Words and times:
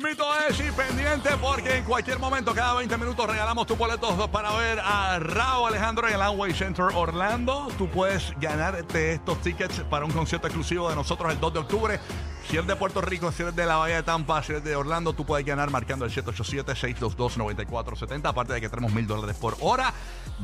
Mismito 0.00 0.24
es 0.48 0.58
y 0.58 0.72
pendiente 0.72 1.28
porque 1.42 1.76
en 1.76 1.84
cualquier 1.84 2.18
momento, 2.18 2.54
cada 2.54 2.72
20 2.74 2.96
minutos, 2.96 3.26
regalamos 3.26 3.66
tus 3.66 3.76
boletos 3.76 4.30
para 4.30 4.56
ver 4.56 4.80
a 4.80 5.18
Raúl 5.18 5.68
Alejandro 5.68 6.08
en 6.08 6.14
el 6.14 6.22
Amway 6.22 6.54
Center 6.54 6.86
Orlando. 6.94 7.68
Tú 7.76 7.86
puedes 7.86 8.32
ganarte 8.40 9.12
estos 9.12 9.42
tickets 9.42 9.80
para 9.90 10.06
un 10.06 10.12
concierto 10.12 10.46
exclusivo 10.46 10.88
de 10.88 10.96
nosotros 10.96 11.30
el 11.30 11.38
2 11.38 11.52
de 11.52 11.58
octubre. 11.58 12.00
Si 12.48 12.56
eres 12.56 12.66
de 12.66 12.76
Puerto 12.76 13.02
Rico, 13.02 13.30
si 13.30 13.42
eres 13.42 13.54
de 13.54 13.66
la 13.66 13.76
Bahía 13.76 13.96
de 13.96 14.02
Tampa, 14.02 14.42
si 14.42 14.52
eres 14.52 14.64
de 14.64 14.74
Orlando, 14.74 15.12
tú 15.12 15.26
puedes 15.26 15.44
ganar 15.44 15.70
marcando 15.70 16.06
el 16.06 16.12
787-622-9470. 16.12 18.26
Aparte 18.26 18.54
de 18.54 18.62
que 18.62 18.70
tenemos 18.70 18.94
mil 18.94 19.06
dólares 19.06 19.36
por 19.36 19.58
hora, 19.60 19.92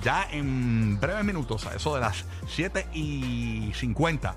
ya 0.03 0.29
en 0.31 1.01
breves 1.01 1.25
minutos, 1.25 1.67
a 1.67 1.75
eso 1.75 1.95
de 1.95 2.03
las 2.03 2.27
7 2.47 2.89
y 2.93 3.73
50. 3.75 4.37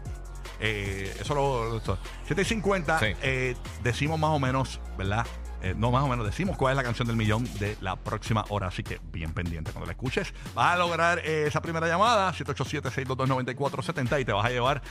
Eh, 0.59 1.15
eso 1.19 1.35
lo. 1.35 1.77
esto, 1.77 1.97
7 2.25 2.41
y 2.41 2.45
50, 2.45 2.99
Sí. 2.99 3.05
eh, 3.21 3.55
decimos 3.83 4.19
más 4.19 4.31
o 4.31 4.39
menos, 4.39 4.79
¿verdad? 4.97 5.25
Eh, 5.61 5.73
no 5.75 5.91
más 5.91 6.03
o 6.03 6.07
menos, 6.07 6.25
decimos 6.25 6.55
cuál 6.57 6.71
es 6.73 6.77
la 6.77 6.83
canción 6.83 7.05
del 7.07 7.17
millón 7.17 7.43
de 7.59 7.75
la 7.81 7.95
próxima 7.97 8.45
hora. 8.49 8.67
Así 8.67 8.81
que 8.83 8.99
bien 9.11 9.33
pendiente. 9.33 9.71
Cuando 9.71 9.87
la 9.87 9.91
escuches, 9.91 10.33
vas 10.55 10.73
a 10.73 10.77
lograr 10.77 11.19
esa 11.19 11.61
primera 11.61 11.85
llamada, 11.87 12.31
787-622-9470, 12.33 14.21
y 14.21 14.25
te 14.25 14.31
vas 14.31 14.45
a 14.45 14.49
llevar 14.49 14.81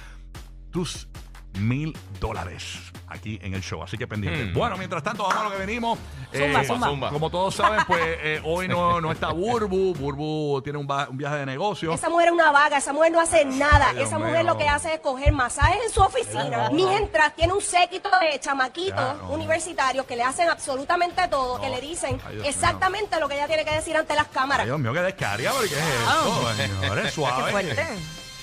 tus 0.70 1.08
mil 1.54 1.96
dólares 2.20 2.78
aquí 3.10 3.38
en 3.42 3.54
el 3.54 3.62
show. 3.62 3.82
Así 3.82 3.96
que 3.96 4.06
pendiente. 4.06 4.44
Hmm. 4.44 4.54
Bueno, 4.54 4.76
mientras 4.76 5.02
tanto, 5.02 5.22
vamos 5.22 5.38
a 5.40 5.44
lo 5.44 5.50
que 5.52 5.56
venimos. 5.64 5.98
Zumba, 6.32 6.60
Eh, 6.60 6.64
zumba. 6.66 6.88
Zumba. 6.88 7.10
Como 7.10 7.30
todos 7.30 7.54
saben, 7.54 7.80
pues 7.86 8.02
eh, 8.04 8.40
hoy 8.44 8.68
no, 8.68 9.00
no 9.00 9.10
está 9.10 9.32
Burbu. 9.32 9.94
Burbu 9.94 10.60
tiene 10.62 10.78
un, 10.78 10.86
viaje 11.16 11.36
de 11.36 11.46
negocio. 11.46 11.92
Esa 11.94 12.10
mujer 12.10 12.26
es 12.28 12.32
una 12.34 12.52
vaga, 12.52 12.76
esa 12.76 12.92
mujer 12.92 13.10
no 13.12 13.20
hace 13.20 13.44
nada. 13.46 13.88
Ay, 13.90 14.02
esa 14.02 14.18
mujer 14.18 14.44
mío. 14.44 14.52
lo 14.52 14.58
que 14.58 14.68
hace 14.68 14.94
es 14.94 15.00
coger 15.00 15.32
masajes 15.32 15.78
en 15.86 15.90
su 15.90 16.00
oficina, 16.02 16.68
mientras 16.70 17.34
tiene 17.34 17.54
un 17.54 17.62
séquito 17.62 18.10
de 18.20 18.38
chamaquitos 18.40 18.96
Ya, 18.98 19.14
no. 19.14 19.30
universitarios 19.30 20.04
que 20.06 20.14
le 20.16 20.22
hacen 20.24 20.48
absolutamente 20.50 21.26
todo, 21.28 21.60
que 21.60 21.70
le 21.70 21.80
dicen 21.80 22.20
Ay, 22.26 22.42
exactamente 22.44 23.18
lo 23.18 23.26
que 23.28 23.34
ella 23.36 23.46
tiene 23.46 23.64
que 23.64 23.74
decir 23.74 23.96
ante 23.96 24.14
las 24.14 24.26
Ay, 24.26 24.32
cámaras. 24.34 24.66
Dios 24.66 24.78
mío, 24.78 24.92
qué 24.92 25.00
descarga, 25.00 25.50
¿por 25.52 25.60
qué 25.68 25.74
es 25.74 25.80
esto? 25.80 26.54
Señores, 26.54 27.14
suave. 27.14 27.50
fuerte. 27.52 27.86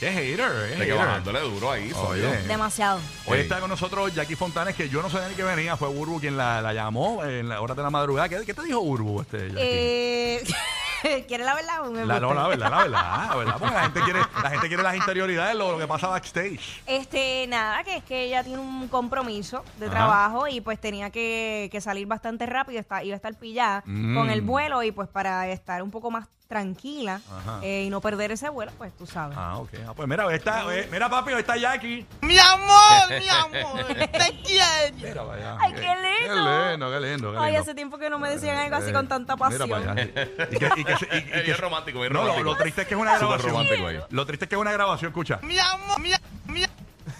Qué 0.05 0.11
hater, 0.11 0.39
eh. 0.39 0.63
Hay 0.65 0.77
que 0.77 0.83
hater. 0.85 0.95
bajándole 0.97 1.39
duro 1.39 1.71
ahí, 1.71 1.89
soy 1.89 2.21
yo. 2.21 2.29
Oye. 2.29 2.37
Demasiado. 2.43 2.99
Hoy 3.25 3.37
Sí. 3.37 3.43
está 3.43 3.59
con 3.59 3.69
nosotros 3.71 4.13
Jackie 4.13 4.35
Fontanes, 4.35 4.75
que 4.75 4.87
yo 4.87 5.01
no 5.01 5.09
sabía 5.09 5.29
ni 5.29 5.33
que 5.35 5.43
venía, 5.43 5.75
fue 5.77 5.89
Urbu 5.89 6.19
quien 6.19 6.37
la, 6.37 6.61
la 6.61 6.73
llamó 6.73 7.23
en 7.23 7.49
la 7.49 7.59
hora 7.59 7.73
de 7.73 7.81
la 7.81 7.89
madrugada. 7.89 8.29
¿Qué, 8.29 8.45
qué 8.45 8.53
te 8.53 8.61
dijo 8.63 8.79
Urbu, 8.81 9.21
este, 9.21 9.47
Jackie? 9.49 9.59
Eh, 9.61 10.43
¿Quiere 11.27 11.43
la 11.43 11.55
verdad? 11.55 11.87
o 11.87 11.91
me 11.91 12.05
la, 12.05 12.19
no, 12.19 12.33
la 12.35 12.47
verdad, 12.47 12.69
la 12.71 12.77
verdad, 12.83 13.27
la 13.29 13.35
verdad, 13.35 13.55
porque 13.59 13.73
la 13.75 13.81
gente 13.83 14.01
quiere, 14.01 14.19
la 14.43 14.49
gente 14.51 14.67
quiere 14.67 14.83
las 14.83 14.95
interioridades, 14.95 15.55
lo, 15.55 15.71
lo 15.71 15.77
que 15.79 15.87
pasa 15.87 16.07
backstage. 16.07 16.81
Este, 16.85 17.45
nada, 17.47 17.83
que 17.83 17.97
es 17.97 18.03
que 18.03 18.23
ella 18.25 18.43
tiene 18.43 18.59
un 18.59 18.87
compromiso 18.87 19.63
de 19.79 19.87
Ajá. 19.87 19.95
trabajo 19.95 20.47
y 20.47 20.61
pues 20.61 20.79
tenía 20.79 21.09
que, 21.09 21.69
que 21.71 21.81
salir 21.81 22.05
bastante 22.07 22.45
rápido, 22.45 22.79
está, 22.79 23.03
iba 23.03 23.13
a 23.13 23.17
estar 23.17 23.33
pillada 23.35 23.81
Mm. 23.85 24.15
con 24.15 24.29
el 24.29 24.41
vuelo 24.41 24.83
y 24.83 24.91
pues 24.91 25.07
para 25.07 25.47
estar 25.49 25.81
un 25.83 25.89
poco 25.91 26.09
más 26.11 26.27
tranquila 26.47 27.21
eh, 27.63 27.83
y 27.87 27.89
no 27.89 28.01
perder 28.01 28.31
ese 28.31 28.49
vuelo, 28.49 28.71
pues 28.77 28.95
tú 28.95 29.07
sabes. 29.07 29.35
Ah, 29.39 29.57
ok. 29.57 29.69
Ah, 29.87 29.93
pues 29.95 30.07
mira, 30.07 30.31
está, 30.33 30.63
eh, 30.75 30.87
mira 30.91 31.09
papi, 31.09 31.33
hoy 31.33 31.39
está 31.41 31.57
Jackie. 31.57 32.05
Mi 32.21 32.37
amor, 32.37 33.09
mi 33.19 33.27
amor, 33.29 33.85
te 33.87 34.41
quiero. 34.43 34.95
Mira, 35.01 35.23
vaya. 35.23 35.57
Ay, 35.59 35.73
qué 35.73 35.81
lindo. 35.81 36.35
Qué 36.35 36.69
lindo, 36.71 36.91
qué 36.91 36.99
lindo, 36.99 37.31
qué 37.31 37.37
Ay, 37.39 37.45
lindo. 37.47 37.61
hace 37.61 37.73
tiempo 37.75 37.97
que 37.97 38.09
no 38.09 38.19
me 38.19 38.29
decían 38.29 38.57
algo 38.57 38.75
así 38.75 38.89
Eh, 38.89 38.93
con 38.93 39.07
tanta 39.07 39.35
pasión. 39.35 39.63
Mira 39.63 39.79
para 39.79 39.91
allá. 39.93 40.03
Y 40.51 40.57
que, 40.57 40.69
y 40.77 40.83
que, 40.83 40.93
y- 40.93 41.15
y 41.15 41.31
Es 41.39 41.45
bien 41.45 41.57
romántico, 41.57 41.99
bien 41.99 42.13
no, 42.13 42.19
lo- 42.19 42.25
romántico. 42.27 42.51
Lo, 42.51 42.57
triste 42.57 42.81
es 42.83 42.87
que 42.87 42.93
es 42.93 42.99
una 42.99 43.13
Súper 43.19 43.39
grabación. 43.39 43.51
romántico 43.51 43.87
ahí. 43.87 43.99
Lo 44.11 44.25
triste 44.25 44.45
es 44.45 44.49
que 44.49 44.55
es 44.55 44.61
una 44.61 44.71
grabación, 44.71 45.09
escucha. 45.09 45.39
Mi 45.41 45.57
amor, 45.59 45.99
mi, 45.99 46.11
mi, 46.45 46.61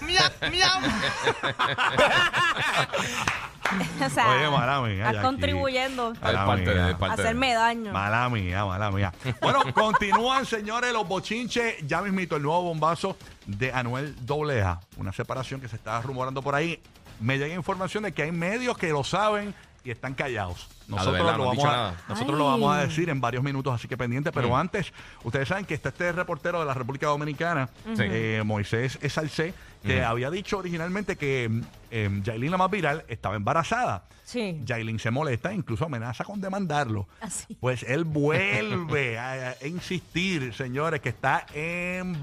mi, 0.02 0.16
mi 0.52 0.62
amor. 0.62 0.90
o 4.06 4.10
sea, 4.10 4.30
Oye, 4.30 4.50
mala 4.50 4.82
mía, 4.82 4.92
estás 4.98 5.14
Jackie. 5.14 5.26
contribuyendo 5.26 6.12
Es 6.12 6.22
Mala 6.22 6.46
parte 6.46 6.62
mía. 6.66 6.74
de, 6.74 6.90
es 6.90 6.96
a 6.96 6.98
parte 7.00 7.16
de. 7.18 7.24
hacerme 7.28 7.54
daño. 7.54 7.92
Mala 7.92 8.30
mía, 8.30 8.66
mala 8.66 8.92
mía. 8.92 9.14
Bueno, 9.42 9.62
continúan, 9.74 10.46
señores, 10.46 10.94
los 10.94 11.08
bochinches. 11.08 11.76
Ya 11.88 12.02
mismito 12.02 12.36
el 12.36 12.44
nuevo 12.44 12.62
bombazo 12.64 13.18
de 13.46 13.72
Anuel 13.74 14.16
AA. 14.30 14.80
Una 14.98 15.12
separación 15.12 15.62
que 15.62 15.68
se 15.68 15.76
está 15.76 16.02
rumorando 16.02 16.42
por 16.42 16.56
ahí. 16.56 16.82
Me 17.20 17.38
llega 17.38 17.54
información 17.56 18.04
de 18.04 18.12
que 18.12 18.24
hay 18.24 18.32
medios 18.32 18.78
que 18.78 18.90
lo 18.90 19.04
saben 19.04 19.54
y 19.84 19.92
están 19.92 20.14
callados. 20.14 20.68
Nosotros, 20.88 21.14
verdad, 21.14 21.38
lo, 21.38 21.46
no 21.46 21.50
vamos 21.50 21.66
a, 21.66 21.94
nosotros 22.08 22.38
lo 22.38 22.46
Ay. 22.46 22.52
vamos 22.52 22.76
a 22.76 22.82
decir 22.82 23.10
en 23.10 23.20
varios 23.20 23.44
minutos, 23.44 23.74
así 23.74 23.88
que 23.88 23.98
pendiente. 23.98 24.32
Pero 24.32 24.56
antes, 24.56 24.94
ustedes 25.24 25.48
saben 25.48 25.66
que 25.66 25.74
está 25.74 25.90
este 25.90 26.12
reportero 26.12 26.60
de 26.60 26.66
la 26.66 26.74
República 26.74 27.08
Dominicana, 27.08 27.70
eh, 27.98 28.44
Moisés 28.46 29.00
Salcé, 29.10 29.54
que 29.84 30.04
había 30.04 30.30
dicho 30.32 30.58
originalmente 30.58 31.16
que 31.16 31.50
eh, 31.92 32.10
Yailin, 32.24 32.52
la 32.52 32.58
más 32.58 32.72
viral, 32.72 33.06
estaba 33.08 33.36
embarazada. 33.36 34.06
Sí. 34.24 34.60
Yailin 34.64 34.98
se 34.98 35.12
molesta, 35.12 35.54
incluso 35.54 35.86
amenaza 35.86 36.24
con 36.24 36.42
demandarlo. 36.42 37.08
Así. 37.22 37.56
Pues 37.60 37.84
él 37.84 38.04
vuelve 38.06 39.20
a, 39.26 39.56
a 39.62 39.68
insistir, 39.68 40.54
señores, 40.56 41.02
que 41.02 41.10
está 41.10 41.46
embarazada. 41.54 42.20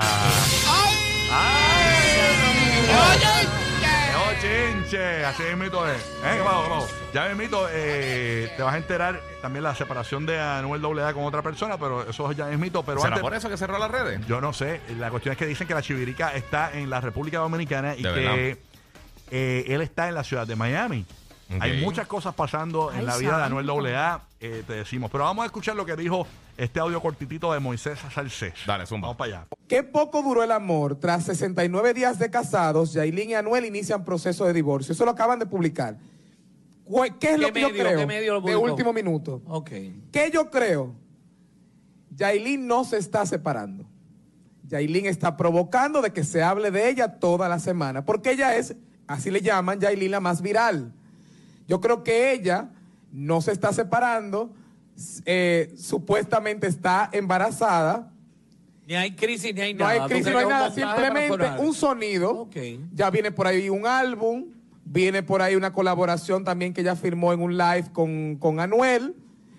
¡Ay! 0.00 1.96
¡Qué 2.86 3.65
chinche! 4.40 5.24
Así 5.24 5.42
mismito 5.44 5.88
es. 5.88 6.00
¿Eh? 6.24 6.36
¿Qué 6.36 6.42
pasó? 6.42 6.62
¿Qué 6.62 6.68
pasó? 6.68 6.88
Ya 7.12 7.28
mismito, 7.28 7.66
eh, 7.70 8.52
te 8.56 8.62
vas 8.62 8.74
a 8.74 8.76
enterar 8.78 9.20
también 9.40 9.62
la 9.62 9.74
separación 9.74 10.26
de 10.26 10.38
Anuel 10.38 10.84
AA 10.84 11.12
con 11.14 11.24
otra 11.24 11.42
persona, 11.42 11.78
pero 11.78 12.08
eso 12.08 12.30
ya 12.32 12.50
es 12.50 12.58
mito. 12.58 12.82
Pero 12.82 13.00
¿Será 13.00 13.14
antes, 13.14 13.22
por 13.22 13.34
eso 13.34 13.48
que 13.48 13.56
cerró 13.56 13.78
las 13.78 13.90
redes? 13.90 14.26
yo 14.26 14.40
no 14.40 14.52
sé. 14.52 14.80
La 14.98 15.10
cuestión 15.10 15.32
es 15.32 15.38
que 15.38 15.46
dicen 15.46 15.66
que 15.66 15.74
la 15.74 15.82
chivirica 15.82 16.34
está 16.34 16.72
en 16.72 16.90
la 16.90 17.00
República 17.00 17.38
Dominicana 17.38 17.94
y 17.96 18.02
De 18.02 18.12
que 18.12 18.58
eh, 19.30 19.64
él 19.68 19.80
está 19.80 20.08
en 20.08 20.14
la 20.14 20.24
ciudad 20.24 20.46
de 20.46 20.56
Miami. 20.56 21.04
Hay 21.60 21.80
muchas 21.80 22.06
cosas 22.06 22.34
pasando 22.34 22.90
en 22.92 23.00
Ay, 23.00 23.06
la 23.06 23.16
vida 23.18 23.38
de. 23.38 23.44
Anuel 23.44 23.68
AA, 23.94 24.20
eh, 24.40 24.64
te 24.66 24.72
decimos. 24.72 25.10
Pero 25.10 25.24
vamos 25.24 25.42
a 25.42 25.46
escuchar 25.46 25.76
lo 25.76 25.86
que 25.86 25.94
dijo 25.96 26.26
este 26.56 26.80
audio 26.80 27.00
cortitito 27.00 27.52
de 27.52 27.60
Moisés 27.60 27.98
Salcés. 28.12 28.54
Dale, 28.66 28.86
zumba. 28.86 29.08
Vamos 29.08 29.16
para 29.16 29.38
allá. 29.38 29.46
Qué 29.68 29.82
poco 29.82 30.22
duró 30.22 30.42
el 30.42 30.52
amor. 30.52 30.96
Tras 30.96 31.24
69 31.24 31.94
días 31.94 32.18
de 32.18 32.30
casados, 32.30 32.92
Yailin 32.92 33.30
y 33.30 33.34
Anuel 33.34 33.64
inician 33.64 34.04
proceso 34.04 34.44
de 34.44 34.52
divorcio. 34.52 34.92
Eso 34.92 35.04
lo 35.04 35.12
acaban 35.12 35.38
de 35.38 35.46
publicar. 35.46 35.96
¿Qué 37.20 37.34
es 37.34 37.40
lo 37.40 37.48
¿Qué 37.48 37.52
que 37.52 37.60
yo 37.60 37.70
creo? 37.70 37.98
qué 37.98 38.06
medio 38.06 38.34
lo 38.34 38.40
de 38.40 38.56
último 38.56 38.92
minuto. 38.92 39.42
Ok. 39.46 39.70
¿Qué 40.12 40.30
yo 40.32 40.50
creo? 40.50 40.94
Yailin 42.10 42.66
no 42.66 42.84
se 42.84 42.96
está 42.96 43.26
separando. 43.26 43.84
Yailin 44.64 45.06
está 45.06 45.36
provocando 45.36 46.00
de 46.00 46.12
que 46.12 46.24
se 46.24 46.42
hable 46.42 46.70
de 46.70 46.88
ella 46.88 47.18
toda 47.18 47.48
la 47.48 47.58
semana, 47.58 48.04
porque 48.04 48.32
ella 48.32 48.56
es, 48.56 48.74
así 49.06 49.30
le 49.30 49.40
llaman, 49.40 49.80
Yailin 49.80 50.10
la 50.10 50.20
más 50.20 50.42
viral. 50.42 50.92
Yo 51.68 51.80
creo 51.80 52.02
que 52.02 52.32
ella 52.32 52.70
no 53.12 53.40
se 53.40 53.52
está 53.52 53.72
separando, 53.72 54.50
eh, 55.24 55.72
supuestamente 55.76 56.66
está 56.66 57.08
embarazada. 57.12 58.12
Ni 58.86 58.94
hay 58.94 59.16
crisis 59.16 59.54
ni 59.54 59.60
hay 59.60 59.74
No 59.74 59.80
nada. 59.80 59.90
hay 59.90 60.00
¿Tú 60.00 60.06
crisis, 60.08 60.32
no 60.32 60.38
hay 60.38 60.46
nada, 60.46 60.70
simplemente 60.70 61.44
un 61.58 61.74
sonido. 61.74 62.30
Ok. 62.42 62.56
Ya 62.94 63.10
viene 63.10 63.32
por 63.32 63.46
ahí 63.46 63.68
un 63.68 63.86
álbum, 63.86 64.46
viene 64.84 65.22
por 65.22 65.42
ahí 65.42 65.56
una 65.56 65.72
colaboración 65.72 66.44
también 66.44 66.72
que 66.72 66.82
ella 66.82 66.94
firmó 66.94 67.32
en 67.32 67.40
un 67.42 67.56
live 67.56 67.86
con, 67.92 68.36
con 68.36 68.60
Anuel. 68.60 69.16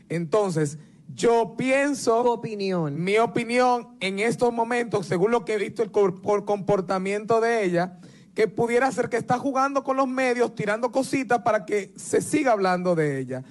Entonces, 0.09 0.77
yo 1.13 1.55
pienso... 1.57 2.23
Tu 2.23 2.29
opinión. 2.29 3.03
Mi 3.03 3.17
opinión 3.17 3.89
en 3.99 4.19
estos 4.19 4.53
momentos, 4.53 5.05
según 5.07 5.31
lo 5.31 5.43
que 5.43 5.55
he 5.55 5.57
visto 5.57 5.83
el 5.83 5.91
comportamiento 5.91 7.41
de 7.41 7.65
ella, 7.65 7.97
que 8.37 8.47
pudiera 8.47 8.91
ser 8.91 9.09
que 9.09 9.17
está 9.17 9.39
jugando 9.39 9.83
con 9.83 9.97
los 9.97 10.07
medios, 10.07 10.53
tirando 10.53 10.91
cositas 10.91 11.41
para 11.41 11.65
que 11.65 11.91
se 11.95 12.21
siga 12.21 12.51
hablando 12.51 12.93
de 12.93 13.19
ella. 13.19 13.41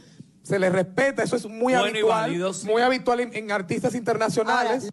Se 0.44 0.60
le 0.60 0.70
respeta, 0.70 1.24
eso 1.24 1.34
es 1.34 1.44
muy 1.46 1.72
Bueno 1.74 1.86
y 1.86 1.88
habitual, 1.88 2.20
válido, 2.20 2.54
sí. 2.54 2.68
muy 2.68 2.82
habitual 2.82 3.18
en, 3.18 3.34
en 3.34 3.50
artistas 3.50 3.96
internacionales. 3.96 4.88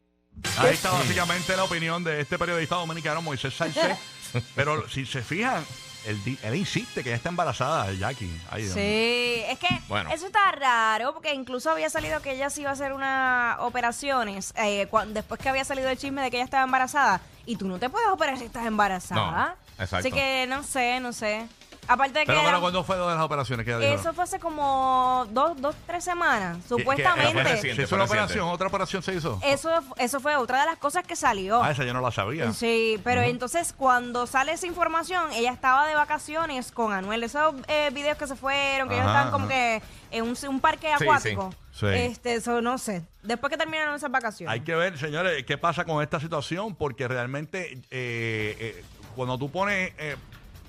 Ahí 0.58 0.74
está 0.74 0.90
básicamente 0.90 1.56
la 1.56 1.66
opinión 1.66 2.04
de 2.04 2.22
este 2.22 2.40
periodista 2.40 2.74
dominicano, 2.78 3.22
Moisés 3.22 3.54
Salcés. 3.54 3.96
Pero 4.56 4.90
si 4.90 5.06
se 5.06 5.22
fijan, 5.22 5.64
él, 6.08 6.56
insiste 6.56 7.04
que 7.04 7.10
ella 7.10 7.18
está 7.18 7.30
embarazada, 7.30 7.94
Jackie. 7.94 8.36
Ay, 8.50 8.64
Dios 8.64 8.76
mío. 8.76 8.84
Sí, 8.84 9.44
es 9.48 9.60
que 9.60 9.68
Bueno. 9.88 10.10
eso 10.12 10.26
está 10.26 10.52
raro, 10.54 11.14
porque 11.14 11.36
incluso 11.36 11.70
había 11.70 11.92
salido 11.92 12.20
que 12.24 12.32
ella 12.32 12.50
sí 12.50 12.62
iba 12.62 12.72
a 12.72 12.74
hacer 12.74 12.94
unas 12.94 13.60
operaciones 13.60 14.56
eh, 14.58 14.88
después 15.10 15.40
que 15.40 15.50
había 15.50 15.64
salido 15.66 15.88
el 15.90 16.00
chisme 16.00 16.24
de 16.24 16.32
que 16.32 16.38
ella 16.38 16.46
estaba 16.46 16.64
embarazada. 16.64 17.22
Y 17.46 17.58
tú 17.58 17.68
no 17.68 17.78
te 17.78 17.92
puedes 17.92 18.10
operar 18.10 18.40
si 18.40 18.46
estás 18.46 18.66
embarazada. 18.66 19.56
No, 19.56 19.63
exacto. 19.84 20.08
Así 20.08 20.12
que 20.12 20.46
no 20.48 20.64
sé, 20.64 21.00
no 21.00 21.14
sé. 21.14 21.48
Aparte 21.86 22.20
de 22.20 22.26
que 22.26 22.32
Pero, 22.32 22.62
¿cuándo 22.62 22.82
fue 22.86 22.96
lo 22.96 23.10
de 23.10 23.16
las 23.16 23.24
operaciones 23.26 23.66
que 23.66 23.72
ella 23.74 23.80
dijo? 23.90 24.00
eso 24.00 24.14
fue 24.14 24.24
hace 24.24 24.40
como 24.40 25.28
dos, 25.32 25.60
dos 25.62 25.76
tres 25.86 26.02
semanas, 26.06 26.60
supuestamente. 26.66 27.34
fue 27.34 27.44
¿Se 27.44 27.50
reciente, 27.52 27.82
hizo 27.84 27.96
una 27.96 28.08
fue 28.08 28.16
operación? 28.16 28.28
reciente. 28.40 28.54
¿Otra 28.56 28.68
operación 28.68 29.04
se 29.04 29.14
hizo? 29.16 29.38
eso, 29.44 29.70
eso 29.98 30.20
fue 30.22 30.38
otra 30.38 30.62
de 30.62 30.68
las 30.68 30.78
cosas 30.78 31.06
que 31.06 31.18
salió. 31.18 31.62
Ah, 31.62 31.72
esa 31.72 31.84
yo 31.84 31.94
no 31.94 32.00
la 32.00 32.12
sabía. 32.12 32.54
Sí, 32.54 33.02
pero 33.04 33.22
entonces 33.22 33.74
cuando 33.74 34.28
sale 34.28 34.54
esa 34.54 34.66
información, 34.66 35.26
ella 35.34 35.52
estaba 35.52 35.86
de 35.86 35.96
vacaciones 35.96 36.72
con 36.72 36.94
Anuel. 36.94 37.22
Esos 37.22 37.54
eh, 37.68 37.90
videos 37.94 38.18
que 38.18 38.28
se 38.28 38.38
fueron, 38.38 38.88
que 38.88 38.96
ellos 38.96 39.06
Ajá, 39.06 39.20
estaban 39.24 39.32
como 39.34 39.46
ajá. 39.48 39.54
que 39.54 39.82
en 40.12 40.24
un, 40.24 40.38
un 40.48 40.60
parque 40.62 40.88
Sí, 40.98 41.04
acuático. 41.04 41.50
sí. 41.52 41.58
Sí. 41.74 41.88
Este, 41.88 42.36
eso 42.36 42.62
no 42.62 42.78
sé. 42.78 43.02
Después 43.24 43.50
que 43.50 43.58
terminaron 43.58 43.96
esas 43.96 44.12
vacaciones. 44.12 44.54
Hay 44.54 44.60
que 44.62 44.76
ver, 44.76 44.98
señores, 45.00 45.44
qué 45.44 45.58
pasa 45.58 45.86
con 45.86 46.04
esta 46.04 46.20
situación, 46.20 46.76
porque 46.76 47.08
realmente 47.08 47.74
eh, 47.90 48.56
eh, 48.60 48.84
cuando 49.14 49.38
tú 49.38 49.50
pones 49.52 49.94
eh, 49.98 50.16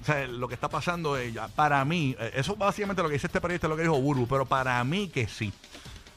o 0.03 0.05
sea, 0.05 0.27
lo 0.27 0.49
que 0.49 0.55
está 0.55 0.69
pasando, 0.69 1.17
eh, 1.19 1.33
para 1.57 1.85
mí, 1.85 2.15
eh, 2.19 2.33
eso 2.35 2.57
básicamente 2.57 3.03
lo 3.03 3.09
que 3.09 3.15
dice 3.15 3.27
este 3.27 3.41
periodista, 3.41 3.67
es 3.67 3.71
lo 3.71 3.77
que 3.77 3.83
dijo 3.83 3.99
Burbu, 4.01 4.27
pero 4.29 4.45
para 4.45 4.83
mí 4.85 5.09
que 5.09 5.27
sí. 5.27 5.53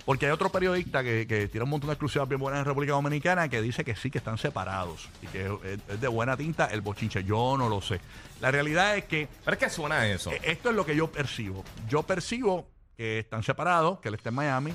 Porque 0.03 0.25
hay 0.25 0.31
otro 0.31 0.49
periodista 0.49 1.03
que, 1.03 1.27
que 1.27 1.47
tiene 1.49 1.65
un 1.65 1.69
montón 1.69 1.89
de 1.89 1.93
exclusivas 1.93 2.29
bien 2.29 2.39
buenas 2.39 2.59
en 2.59 2.65
República 2.65 2.93
Dominicana 2.93 3.49
que 3.49 3.61
dice 3.61 3.83
que 3.83 3.93
sí, 3.95 4.09
que 4.09 4.19
están 4.19 4.37
separados 4.37 5.09
y 5.21 5.27
que 5.27 5.45
es, 5.45 5.79
es 5.89 5.99
de 6.01 6.07
buena 6.07 6.37
tinta 6.37 6.65
el 6.67 6.79
bochinche. 6.81 7.25
Yo 7.25 7.55
no 7.57 7.67
lo 7.67 7.81
sé. 7.81 7.99
La 8.39 8.49
realidad 8.51 8.95
es 8.95 9.03
que 9.05 9.27
Pero 9.43 9.55
es 9.55 9.59
que 9.63 9.69
suena 9.69 10.07
eso. 10.07 10.31
eh, 10.31 10.39
Esto 10.43 10.69
es 10.69 10.75
lo 10.77 10.85
que 10.85 10.95
yo 10.95 11.11
percibo. 11.11 11.63
Yo 11.89 12.03
percibo 12.03 12.67
que 12.95 13.19
están 13.19 13.43
separados, 13.43 13.99
que 13.99 14.07
él 14.07 14.15
está 14.15 14.29
en 14.29 14.35
Miami, 14.35 14.71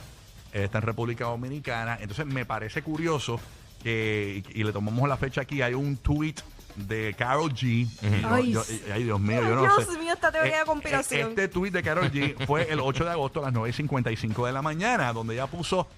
él 0.53 0.63
está 0.65 0.79
en 0.79 0.85
República 0.85 1.25
Dominicana. 1.25 1.97
Entonces 2.01 2.27
me 2.27 2.45
parece 2.45 2.83
curioso 2.83 3.41
que, 3.83 4.43
y 4.55 4.65
le 4.65 4.73
tomamos 4.73 5.09
la 5.09 5.17
fecha 5.17 5.41
aquí, 5.41 5.63
hay 5.63 5.73
un 5.73 5.97
tweet 5.97 6.35
de 6.77 7.15
Carol 7.19 7.53
G. 7.53 7.87
Yo- 8.21 8.29
Ay, 8.35 8.53
yo- 8.53 8.65
ay, 8.93 9.05
Dios 9.05 9.21
mío, 9.21 9.43
yo 9.43 9.55
no 9.57 9.63
Dios 9.63 9.87
sé. 9.93 9.99
mío, 9.99 10.13
esta 10.15 10.31
teoría 10.33 10.57
de 10.57 10.63
Eh, 10.63 10.67
conspiración. 10.67 11.31
Este 11.31 11.49
tweet 11.49 11.71
de 11.71 11.83
Carol 11.83 12.11
G 12.11 12.47
fue 12.47 12.71
el 12.71 12.81
8 12.81 13.05
de 13.05 13.11
agosto 13.11 13.41
a 13.41 13.43
las 13.45 13.53
9.55 13.53 14.47
de 14.47 14.53
la 14.53 14.63
mañana, 14.63 15.13
donde 15.13 15.35
ella 15.35 15.47
puso 15.47 15.89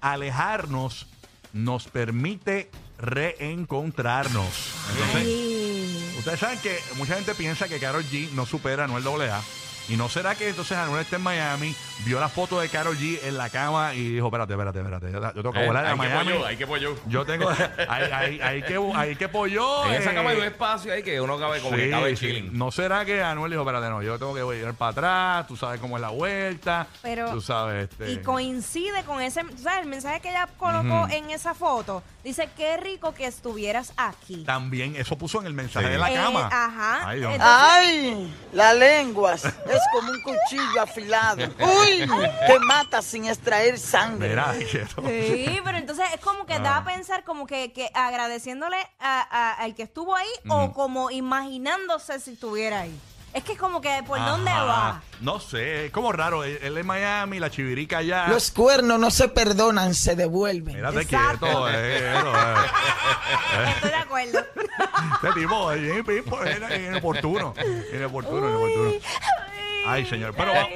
alejarnos 0.00 1.06
nos 1.52 1.86
permite 1.88 2.70
reencontrarnos. 2.98 4.46
Entonces, 4.92 5.16
Ay. 5.16 6.14
Ustedes 6.18 6.40
saben 6.40 6.58
que 6.60 6.78
mucha 6.96 7.14
gente 7.16 7.34
piensa 7.34 7.68
que 7.68 7.78
Carol 7.80 8.04
G 8.04 8.30
no 8.32 8.46
supera 8.46 8.82
a 8.82 8.84
Anuel 8.86 9.04
AA. 9.06 9.42
¿Y 9.88 9.96
no 9.96 10.08
será 10.08 10.34
que 10.34 10.48
entonces 10.48 10.76
Anuel 10.78 11.02
está 11.02 11.16
en 11.16 11.22
Miami, 11.22 11.74
vio 12.04 12.20
la 12.20 12.28
foto 12.28 12.60
de 12.60 12.68
Carol 12.68 12.96
G 12.96 13.18
en 13.24 13.36
la 13.36 13.50
cama 13.50 13.94
y 13.94 14.10
dijo, 14.14 14.26
espérate, 14.28 14.52
espérate, 14.54 14.78
espérate, 14.78 15.12
yo 15.12 15.20
yo 15.20 15.32
tengo 15.42 15.52
que 15.52 15.62
Eh, 15.62 15.66
volar 15.66 15.84
a 15.86 15.88
hay 15.90 15.94
que 15.94 15.98
Miami? 15.98 16.32
pollo, 16.32 16.46
hay 16.46 16.56
que 16.56 16.66
pollo. 16.66 16.96
Yo 17.06 17.24
tengo, 17.26 17.48
hay, 17.88 18.10
hay, 18.12 18.40
hay 18.40 18.62
que, 18.62 18.92
hay 18.94 19.16
que 19.16 19.28
pollo. 19.28 19.86
En 19.86 19.94
esa 20.00 20.12
eh, 20.12 20.14
cama 20.14 20.30
hay 20.30 20.36
un 20.38 20.44
espacio 20.44 20.92
ahí 20.92 21.02
que 21.02 21.20
uno 21.20 21.38
cabe 21.38 21.60
como 21.60 21.76
que 21.76 21.84
sí, 21.86 21.90
cabe 21.90 22.16
sí. 22.16 22.26
chilling. 22.26 22.56
¿No 22.56 22.70
será 22.70 23.04
que 23.04 23.22
Anuel 23.22 23.50
dijo, 23.50 23.62
espérate, 23.62 23.88
no, 23.90 24.02
yo 24.02 24.18
tengo 24.18 24.34
que 24.34 24.58
ir 24.58 24.72
para 24.74 24.90
atrás, 24.92 25.46
tú 25.48 25.56
sabes 25.56 25.80
cómo 25.80 25.96
es 25.96 26.00
la 26.00 26.10
vuelta, 26.10 26.86
Pero- 27.02 27.30
tú 27.30 27.40
sabes, 27.40 27.90
este... 27.90 28.12
Y 28.12 28.18
coincide 28.18 29.02
con 29.04 29.20
ese, 29.20 29.42
tú 29.44 29.58
sabes, 29.62 29.82
el 29.82 29.88
mensaje 29.88 30.20
que 30.20 30.30
ella 30.30 30.48
colocó 30.58 31.08
en 31.10 31.30
esa 31.30 31.54
foto. 31.54 32.02
Dice, 32.22 32.48
qué 32.56 32.76
rico 32.76 33.12
que 33.14 33.26
estuvieras 33.26 33.92
aquí. 33.96 34.44
También 34.44 34.94
eso 34.94 35.18
puso 35.18 35.40
en 35.40 35.46
el 35.48 35.54
mensaje 35.54 35.86
Sí. 35.86 35.92
de 35.92 35.98
la 35.98 36.10
Eh, 36.12 36.14
cama. 36.14 36.46
ajá. 36.52 37.08
Ay, 37.08 37.18
Dios. 37.18 37.32
Entonces- 37.32 37.56
Ay, 37.60 38.34
la 38.52 38.74
lengua 38.74 39.34
es 39.74 39.82
como 39.92 40.10
un 40.10 40.20
cuchillo 40.22 40.80
afilado. 40.82 41.44
Uy, 41.58 42.08
que 42.46 42.58
mata 42.60 43.02
sin 43.02 43.26
extraer 43.26 43.78
sangre. 43.78 44.30
Mira, 44.30 44.54
quieto. 44.70 45.02
Sí, 45.06 45.60
pero 45.64 45.78
entonces 45.78 46.04
es 46.14 46.20
como 46.20 46.46
que 46.46 46.54
Ah. 46.54 46.58
da 46.60 46.76
a 46.78 46.84
pensar 46.84 47.24
como 47.24 47.46
que, 47.46 47.72
que 47.72 47.90
agradeciéndole 47.94 48.76
a- 49.00 49.26
a- 49.30 49.52
al 49.54 49.74
que 49.74 49.82
estuvo 49.84 50.14
ahí 50.14 50.28
o 50.48 50.72
como 50.72 51.10
imaginándose 51.10 52.18
si 52.20 52.32
estuviera 52.32 52.80
ahí. 52.80 52.98
Es 53.34 53.42
que 53.44 53.52
es 53.52 53.58
como 53.58 53.80
que 53.80 54.02
por 54.06 54.18
dónde 54.18 54.50
va. 54.50 55.00
No 55.22 55.40
sé, 55.40 55.86
es 55.86 55.90
como 55.90 56.12
raro. 56.12 56.44
Él, 56.44 56.76
en 56.76 56.86
Miami, 56.86 57.38
la 57.38 57.48
chivirica 57.50 57.98
allá. 57.98 58.26
Los 58.28 58.50
cuernos 58.50 59.00
no 59.00 59.10
se 59.10 59.26
perdonan, 59.28 59.94
se 59.94 60.14
devuelven. 60.16 60.74
Mírate 60.76 61.00
Exacto. 61.00 61.46
quieto, 61.46 61.68
eh, 61.70 62.12
eh. 62.12 63.70
Estoy 63.74 63.88
de 63.90 63.96
acuerdo. 63.96 64.38
Este 65.22 65.40
tipo 65.40 65.72
es 65.72 65.80
bien- 65.80 66.04
bien- 66.04 66.24
bien 66.68 66.84
inoportuno. 66.90 67.54
Inoportuno, 67.94 68.48
inoportuno. 68.50 68.90
Ay, 69.86 70.06
señor. 70.06 70.34
Pero 70.36 70.52
va- 70.52 70.68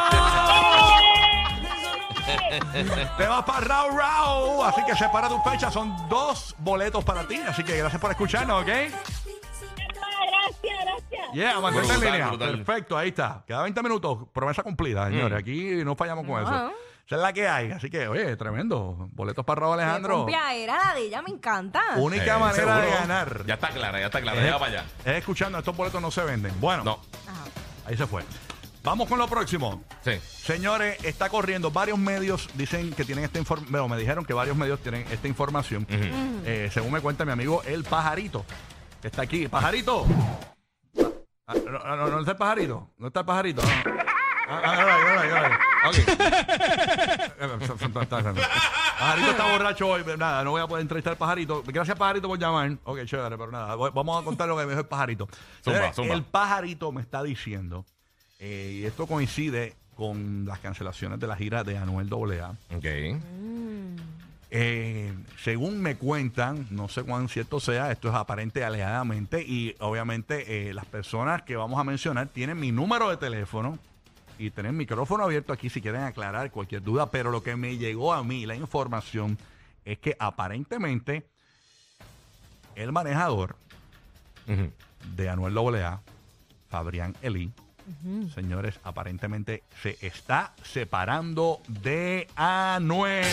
Te 3.17 3.27
vas 3.27 3.45
para 3.45 3.61
Rau 3.61 3.97
Rau. 3.97 4.65
Así 4.65 4.85
que 4.85 4.95
separa 4.95 5.29
tu 5.29 5.39
fecha. 5.43 5.71
Son 5.71 5.95
dos 6.09 6.55
boletos 6.59 7.05
para 7.05 7.27
ti. 7.27 7.41
Así 7.47 7.63
que 7.65 7.77
gracias 7.79 8.01
por 8.01 8.11
escucharnos, 8.11 8.63
¿ok? 8.63 8.69
Gracias, 8.69 10.85
gracias. 10.85 11.33
Yeah, 11.33 11.61
mantente 11.61 11.95
en 11.95 12.01
línea. 12.01 12.29
brutal. 12.29 12.63
Perfecto, 12.65 12.99
ahí 12.99 13.09
está. 13.09 13.43
Queda 13.47 13.63
20 13.63 13.83
minutos. 13.83 14.19
Promesa 14.33 14.63
cumplida, 14.63 15.07
señores. 15.09 15.39
Aquí 15.39 15.83
no 15.85 15.97
fallamos 15.97 16.27
con 16.27 16.43
eso. 16.43 16.73
Esa 17.07 17.17
es 17.17 17.23
la 17.23 17.33
que 17.33 17.49
hay. 17.49 17.73
Así 17.73 17.91
que, 17.91 18.07
oye, 18.09 18.37
tremendo. 18.37 19.09
Boletos 19.13 19.45
para 19.45 19.61
Raúl 19.63 19.75
Alejandro. 19.81 20.27
Era 20.29 20.79
la 20.89 20.95
de 20.95 21.01
ella, 21.03 21.21
me 21.23 21.31
encanta. 21.31 21.83
Única 21.97 22.37
Eh, 22.37 22.39
manera 22.39 22.77
de 22.81 22.91
ganar. 22.91 23.47
Ya 23.47 23.55
está 23.55 23.69
clara, 23.69 23.99
ya 23.99 24.07
está 24.07 24.21
clara. 24.21 24.41
es, 24.41 24.47
Ya 24.47 24.59
para 24.59 24.71
allá. 24.71 24.85
es 25.05 25.17
escuchando. 25.19 25.59
Estos 25.59 25.77
boletos 25.77 26.01
no 26.01 26.11
se 26.11 26.23
venden. 26.23 26.53
Bueno, 26.61 26.85
No. 26.85 26.93
Ajá. 27.27 27.45
ahí 27.87 27.97
se 27.97 28.07
fue. 28.07 28.23
Vamos 28.83 29.09
con 29.09 29.19
lo 29.19 29.29
próximo. 29.29 29.83
Sí. 30.05 30.13
Señores, 30.21 31.03
está 31.05 31.29
corriendo. 31.29 31.71
Varios 31.71 31.99
medios 31.99 32.49
dicen 32.55 32.93
que 32.93 33.05
tienen 33.05 33.25
esta 33.25 33.39
información. 33.39 33.71
Bueno, 33.73 33.89
me 33.89 33.97
dijeron 33.97 34.25
que 34.25 34.33
varios 34.35 34.57
medios 34.57 34.81
tienen 34.81 35.07
esta 35.11 35.29
información. 35.29 35.87
Eh, 35.89 36.69
según 36.73 36.93
me 36.93 37.01
cuenta 37.01 37.25
mi 37.25 37.31
amigo 37.33 37.63
El 37.65 37.85
Pajarito, 37.85 38.45
que 39.01 39.09
está 39.09 39.23
aquí. 39.23 39.47
¡Pajarito! 39.49 40.05
Ah, 41.47 41.55
no, 41.55 41.71
no, 41.79 41.97
no, 41.97 42.09
no 42.09 42.19
está 42.21 42.33
el 42.33 42.37
pajarito. 42.39 42.89
No 42.99 43.09
está 43.09 43.21
el 43.21 43.27
pajarito. 43.27 43.63
No. 43.63 43.69
Ah, 44.49 44.61
ah. 44.65 45.89
Ok. 45.89 45.97
Pajarito 48.99 49.31
está 49.31 49.53
borracho 49.53 49.89
hoy. 49.89 50.03
pero 50.05 50.17
Nada, 50.17 50.45
no 50.45 50.51
voy 50.53 50.63
a 50.63 50.67
poder 50.67 50.83
entrevistar 50.83 51.13
al 51.13 51.17
pajarito. 51.19 51.63
Gracias, 51.67 51.97
pajarito, 51.99 52.29
por 52.29 52.39
llamar. 52.39 52.77
Ok, 52.85 53.05
chévere, 53.05 53.37
pero 53.37 53.51
nada. 53.51 53.75
voy- 53.75 53.91
Vamos 53.95 54.21
a 54.21 54.25
contar 54.25 54.49
lo 54.49 54.57
que 54.57 54.63
me 54.65 54.69
dijo 54.71 54.81
el 54.81 54.87
pajarito. 54.87 55.27
Zumba, 55.65 55.79
Señores, 55.79 55.97
zumba. 55.97 56.15
El 56.15 56.23
pajarito 56.25 56.93
me 56.93 57.01
está 57.03 57.23
diciendo, 57.23 57.85
eh, 58.45 58.81
y 58.81 58.87
esto 58.87 59.07
coincide 59.07 59.77
con 59.95 60.47
las 60.47 60.59
cancelaciones 60.59 61.21
de 61.21 61.29
la 61.29 61.37
gira 61.37 61.63
de 61.63 61.79
Anuel 61.79 62.09
AA. 62.13 62.51
Ok. 62.77 62.85
Eh, 64.51 65.15
según 65.41 65.81
me 65.81 65.95
cuentan, 65.95 66.67
no 66.71 66.89
sé 66.89 67.05
cuán 67.05 67.29
cierto 67.29 67.61
sea, 67.61 67.93
esto 67.93 68.09
es 68.09 68.15
aparente 68.17 68.65
alegadamente 68.65 69.43
y 69.43 69.77
obviamente 69.79 70.69
eh, 70.69 70.75
las 70.75 70.87
personas 70.87 71.43
que 71.43 71.55
vamos 71.55 71.79
a 71.79 71.85
mencionar 71.85 72.27
tienen 72.27 72.59
mi 72.59 72.73
número 72.73 73.09
de 73.11 73.17
teléfono 73.17 73.79
y 74.39 74.51
tienen 74.51 74.77
micrófono 74.77 75.23
abierto 75.23 75.53
aquí 75.53 75.71
si 75.71 75.81
quieren 75.81 76.03
aclarar 76.03 76.51
cualquier 76.51 76.83
duda, 76.83 77.13
pero 77.13 77.31
lo 77.31 77.45
que 77.45 77.55
me 77.55 77.79
llegó 77.79 78.13
a 78.13 78.25
mí, 78.25 78.45
la 78.45 78.57
información, 78.57 79.39
es 79.85 79.99
que 80.01 80.17
aparentemente 80.19 81.29
el 82.75 82.91
manejador 82.91 83.55
de 85.15 85.29
Anuel 85.29 85.57
AA, 85.57 86.03
Fabrián 86.69 87.15
Elí, 87.23 87.53
señores, 88.35 88.79
aparentemente 88.85 89.63
se 89.83 89.97
está 90.01 90.53
separando 90.63 91.61
de 91.69 92.29
Anuel. 92.37 93.25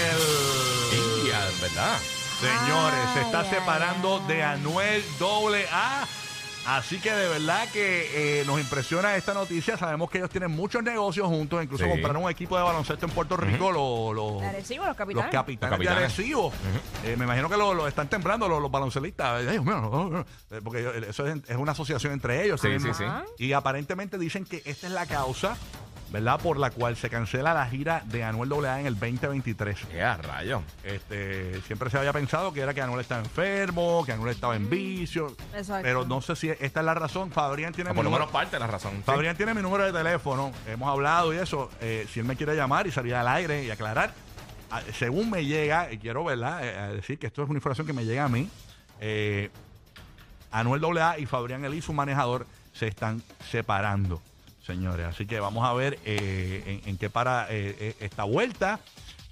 Ya, 1.27 1.39
¿verdad? 1.61 1.97
Señores, 2.39 3.09
se 3.13 3.21
está 3.21 3.41
ay, 3.41 3.49
separando 3.49 4.21
ay. 4.21 4.27
de 4.33 4.43
Anuel 4.43 5.03
doble 5.19 5.65
A. 5.71 6.07
Así 6.77 6.99
que 6.99 7.11
de 7.11 7.27
verdad 7.29 7.67
que 7.73 8.41
eh, 8.41 8.45
nos 8.45 8.59
impresiona 8.59 9.15
esta 9.15 9.33
noticia. 9.33 9.77
Sabemos 9.77 10.09
que 10.09 10.19
ellos 10.19 10.29
tienen 10.29 10.51
muchos 10.51 10.83
negocios 10.83 11.27
juntos. 11.27 11.63
Incluso 11.63 11.83
Sí. 11.85 11.89
compraron 11.89 12.23
un 12.23 12.29
equipo 12.29 12.55
de 12.57 12.63
baloncesto 12.63 13.05
en 13.05 13.11
Puerto 13.11 13.35
Rico. 13.37 13.71
los- 13.71 14.15
los- 14.15 14.41
De 14.41 14.47
Arecibo, 14.47 14.79
los 14.85 14.87
los 14.89 14.97
capitanes. 14.97 15.31
capitanes, 15.31 15.71
Los 15.71 15.87
capitanes. 15.87 15.99
de 15.99 16.05
Arecibo. 16.23 16.53
Eh, 17.03 17.15
me 17.17 17.25
imagino 17.25 17.49
que 17.49 17.57
lo, 17.57 17.73
lo 17.73 17.87
están 17.87 18.07
temblando 18.07 18.47
los, 18.47 18.61
los 18.61 18.69
baloncelistas. 18.69 19.39
Ay, 19.39 19.47
Dios 19.51 19.65
mío, 19.65 19.81
no, 19.81 19.89
no, 19.89 20.09
no. 20.09 20.19
Eh, 20.51 20.61
porque 20.63 20.83
yo- 20.83 20.91
eso 20.93 21.25
es, 21.27 21.37
es 21.47 21.55
una 21.57 21.71
asociación 21.71 22.13
entre 22.13 22.43
ellos. 22.45 22.61
Sí, 22.61 22.79
sí, 22.79 22.89
sí. 22.93 23.03
Y 23.37 23.53
aparentemente 23.53 24.17
dicen 24.17 24.45
que 24.45 24.61
esta 24.65 24.87
es 24.87 24.93
la 24.93 25.05
causa, 25.05 25.57
¿verdad? 26.11 26.39
Por 26.39 26.57
la 26.57 26.71
cual 26.71 26.95
se 26.95 27.09
cancela 27.09 27.53
la 27.53 27.65
gira 27.67 28.01
de 28.05 28.23
Anuel 28.23 28.51
AA 28.65 28.79
en 28.81 28.85
el 28.87 28.93
2023. 28.99 29.77
¡Qué 29.91 30.01
a 30.01 30.17
rayo! 30.17 30.63
Este, 30.83 31.61
siempre 31.61 31.89
se 31.89 31.97
había 31.99 32.11
pensado 32.13 32.51
que 32.51 32.61
era 32.61 32.73
que 32.73 32.81
Anuel 32.81 33.01
estaba 33.01 33.21
enfermo, 33.21 34.03
que 34.05 34.13
Anuel 34.13 34.33
estaba 34.33 34.55
en 34.55 34.69
vicio. 34.69 35.35
Exacto. 35.55 35.83
Pero 35.83 36.05
no 36.05 36.21
sé 36.21 36.35
si 36.35 36.49
esta 36.49 36.79
es 36.79 36.85
la 36.85 36.93
razón. 36.95 37.31
Fabrián 37.31 37.73
tiene 37.73 37.91
O 37.91 37.93
mi 37.93 37.97
por 37.97 38.05
lo 38.05 38.09
número- 38.09 38.25
menos 38.25 38.33
parte 38.33 38.55
de 38.55 38.59
la 38.59 38.67
razón. 38.67 38.93
sí. 38.97 39.03
Fabrián 39.05 39.35
tiene 39.37 39.53
mi 39.53 39.61
número 39.61 39.85
de 39.85 39.93
teléfono, 39.93 40.51
hemos 40.67 40.89
hablado 40.89 41.33
y 41.33 41.37
eso. 41.37 41.69
eh, 41.81 42.07
si 42.11 42.19
él 42.21 42.25
me 42.25 42.35
quiere 42.35 42.55
llamar 42.55 42.87
y 42.87 42.91
salir 42.91 43.13
al 43.15 43.27
aire 43.27 43.63
y 43.63 43.69
aclarar, 43.71 44.11
a- 44.71 44.81
según 44.97 45.29
me 45.29 45.45
llega, 45.45 45.91
y 45.91 45.97
quiero 45.99 46.23
¿verdad? 46.23 46.65
Eh, 46.65 46.77
a 46.77 46.87
decir 46.89 47.19
que 47.19 47.27
esto 47.27 47.43
es 47.43 47.49
una 47.49 47.57
información 47.57 47.85
que 47.85 47.93
me 47.93 48.05
llega 48.05 48.23
a 48.25 48.29
mí, 48.29 48.49
eh, 48.99 49.49
Anuel 50.51 50.83
AA 50.97 51.19
y 51.19 51.25
Fabrián 51.27 51.63
Elí, 51.65 51.81
su 51.81 51.93
manejador, 51.93 52.47
se 52.73 52.87
están 52.87 53.21
separando, 53.51 54.21
señores. 54.69 55.07
Así 55.07 55.25
que 55.25 55.39
vamos 55.39 55.67
a 55.67 55.73
ver 55.73 55.97
eh, 56.05 56.81
en, 56.83 56.89
en 56.91 56.97
qué 56.97 57.09
para 57.09 57.47
eh, 57.49 57.75
eh, 57.79 57.95
esta 58.01 58.23
vuelta, 58.23 58.79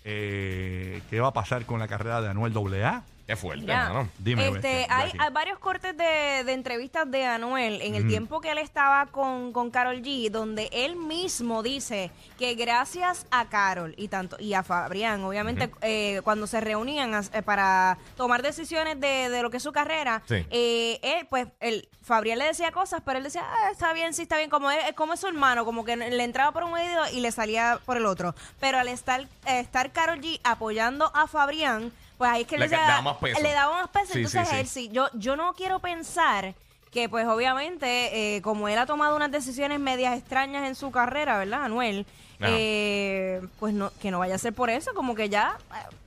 eh, 0.04 1.02
qué 1.10 1.20
va 1.20 1.28
a 1.28 1.34
pasar 1.34 1.66
con 1.66 1.80
la 1.80 1.88
carrera 1.88 2.22
de 2.22 2.30
Anuel 2.30 2.54
AA. 2.84 3.04
Qué 3.28 3.36
fuerte, 3.36 3.66
Ya. 3.66 3.88
hermano. 3.88 4.10
Dime, 4.20 4.48
este, 4.48 4.88
hay, 4.90 5.12
hay 5.20 5.32
varios 5.34 5.60
cortes 5.60 5.96
de, 5.98 6.44
de 6.46 6.54
entrevistas 6.54 7.12
de 7.12 7.26
Anuel 7.26 7.82
en 7.82 7.94
el 7.96 8.08
tiempo 8.08 8.40
que 8.40 8.52
él 8.52 8.58
estaba 8.58 9.08
con, 9.08 9.52
con 9.52 9.70
Carol 9.70 10.02
G, 10.02 10.30
donde 10.32 10.70
él 10.72 10.96
mismo 10.96 11.62
dice 11.62 12.10
que 12.40 12.56
gracias 12.56 13.28
a 13.30 13.50
Carol 13.50 13.94
y 13.98 14.08
tanto 14.08 14.38
y 14.40 14.54
a 14.54 14.64
Fabrián, 14.64 15.24
obviamente, 15.26 15.70
eh, 15.82 16.22
cuando 16.24 16.48
se 16.48 16.62
reunían 16.62 17.14
eh, 17.34 17.42
para 17.42 17.98
tomar 18.16 18.42
decisiones 18.42 18.98
de, 19.02 19.28
de 19.30 19.42
lo 19.42 19.50
que 19.50 19.58
es 19.58 19.64
su 19.64 19.74
carrera, 19.74 20.22
Sí. 20.26 20.46
eh, 20.50 21.00
él, 21.02 21.28
pues, 21.30 21.48
el 21.60 21.90
Fabrián 22.02 22.40
le 22.40 22.46
decía 22.46 22.72
cosas, 22.72 23.02
pero 23.06 23.18
él 23.18 23.26
decía, 23.26 23.44
ah, 23.46 23.72
está 23.72 23.92
bien, 23.92 24.14
sí, 24.14 24.22
está 24.22 24.38
bien, 24.38 24.50
como 24.50 24.72
es, 24.72 24.94
como 24.94 25.14
es 25.14 25.20
su 25.20 25.28
hermano, 25.28 25.66
como 25.66 25.84
que 25.84 25.98
le 25.98 26.24
entraba 26.24 26.54
por 26.54 26.64
un 26.64 26.72
oído 26.74 27.04
y 27.12 27.20
le 27.20 27.34
salía 27.34 27.78
por 27.86 27.98
el 27.98 28.06
otro. 28.06 28.36
Pero 28.62 28.80
al 28.80 28.88
estar, 28.88 29.20
eh, 29.46 29.60
estar 29.60 29.92
Carol 29.92 30.22
G 30.22 30.40
apoyando 30.46 31.12
a 31.14 31.28
Fabrián, 31.28 31.92
pues 32.18 32.32
ahí 32.32 32.42
es 32.42 32.48
que 32.48 32.58
Le 32.58 32.68
le, 32.68 32.78
más 32.78 33.18
peso. 33.18 33.42
le 33.42 33.54
daba 33.54 33.82
más 33.82 33.90
peso. 33.90 34.14
Sí, 34.14 34.20
Entonces 34.20 34.48
sí, 34.48 34.54
sí. 34.54 34.60
él 34.60 34.68
sí, 34.68 34.90
yo, 34.92 35.08
yo 35.14 35.36
no 35.36 35.54
quiero 35.54 35.80
pensar 35.80 36.56
que 36.92 37.10
pues 37.10 37.28
obviamente 37.28 38.36
eh, 38.38 38.42
como 38.42 38.68
él 38.68 38.78
ha 38.78 38.86
tomado 38.86 39.16
unas 39.16 39.32
decisiones 39.32 39.80
medias 39.80 40.18
extrañas 40.18 40.68
en 40.68 40.76
su 40.76 40.90
carrera, 40.92 41.38
¿verdad, 41.38 41.64
Anuel? 41.66 42.06
Eh, 42.40 43.42
pues 43.60 43.74
no, 43.74 43.92
que 44.02 44.12
no 44.12 44.20
vaya 44.20 44.36
a 44.36 44.38
ser 44.38 44.54
por 44.54 44.70
eso, 44.70 44.94
como 44.94 45.16
que 45.16 45.28
ya, 45.28 45.58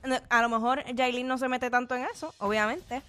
eh, 0.04 0.20
a 0.28 0.42
lo 0.42 0.48
mejor 0.48 0.84
Jailin 0.96 1.26
no 1.26 1.38
se 1.38 1.48
mete 1.48 1.70
tanto 1.70 1.94
en 1.94 2.04
eso, 2.04 2.32
obviamente. 2.38 3.02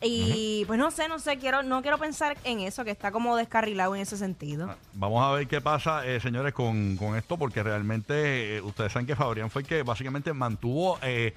Y 0.00 0.64
pues 0.66 0.78
no 0.78 0.92
sé, 0.92 1.08
no 1.08 1.18
sé, 1.18 1.38
quiero, 1.38 1.64
no 1.64 1.82
quiero 1.82 1.98
pensar 1.98 2.36
en 2.44 2.60
eso, 2.60 2.84
que 2.84 2.92
está 2.92 3.10
como 3.10 3.36
descarrilado 3.36 3.96
en 3.96 4.02
ese 4.02 4.16
sentido. 4.16 4.72
Vamos 4.92 5.24
a 5.24 5.32
ver 5.32 5.48
qué 5.48 5.60
pasa, 5.60 6.06
eh, 6.06 6.20
señores, 6.20 6.54
con, 6.54 6.96
con 6.96 7.16
esto, 7.16 7.36
porque 7.36 7.64
realmente 7.64 8.56
eh, 8.58 8.60
ustedes 8.60 8.92
saben 8.92 9.06
que 9.06 9.16
Fabrián 9.16 9.50
fue 9.50 9.62
el 9.62 9.68
que 9.68 9.82
básicamente 9.82 10.32
mantuvo 10.32 10.98
eh, 11.02 11.34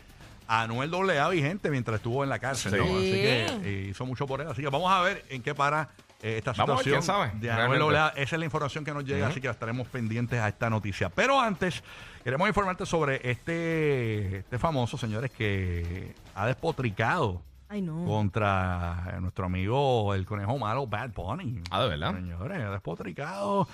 a 0.47 0.61
Anuel 0.63 0.93
AA 0.93 1.29
vigente 1.29 1.69
mientras 1.69 1.97
estuvo 1.97 2.23
en 2.23 2.29
la 2.29 2.39
cárcel. 2.39 2.77
¿no? 2.77 2.85
Sí. 2.85 2.91
Así 2.91 3.11
que 3.11 3.45
eh, 3.63 3.87
hizo 3.91 4.05
mucho 4.05 4.27
por 4.27 4.41
él. 4.41 4.47
Así 4.47 4.61
que 4.61 4.69
vamos 4.69 4.91
a 4.91 5.01
ver 5.01 5.25
en 5.29 5.41
qué 5.41 5.55
para 5.55 5.89
eh, 6.21 6.37
esta 6.37 6.51
Vamos 6.53 6.73
a 6.73 6.75
ver, 6.75 6.83
situación 6.83 6.93
quién 6.93 7.31
sabe, 7.31 7.39
de 7.39 7.51
Anuel. 7.51 7.95
AA. 7.95 8.09
Esa 8.09 8.35
es 8.35 8.39
la 8.39 8.45
información 8.45 8.85
que 8.85 8.93
nos 8.93 9.05
llega, 9.05 9.27
así 9.27 9.41
que 9.41 9.47
estaremos 9.47 9.87
pendientes 9.87 10.39
a 10.39 10.47
esta 10.47 10.69
noticia. 10.69 11.09
Pero 11.09 11.39
antes, 11.39 11.83
queremos 12.23 12.47
informarte 12.47 12.85
sobre 12.85 13.21
este, 13.29 14.37
este 14.39 14.59
famoso, 14.59 14.97
señores, 14.97 15.31
que 15.31 16.13
ha 16.35 16.45
despotricado 16.45 17.41
Ay, 17.69 17.81
no. 17.81 18.05
contra 18.05 19.13
eh, 19.15 19.21
nuestro 19.21 19.45
amigo 19.45 20.13
el 20.13 20.25
conejo 20.25 20.57
malo 20.59 20.85
Bad 20.85 21.11
Bunny. 21.11 21.61
Ah, 21.71 21.81
¿de 21.83 21.89
verdad? 21.89 22.13
Señores, 22.13 22.69
despotricado. 22.69 23.67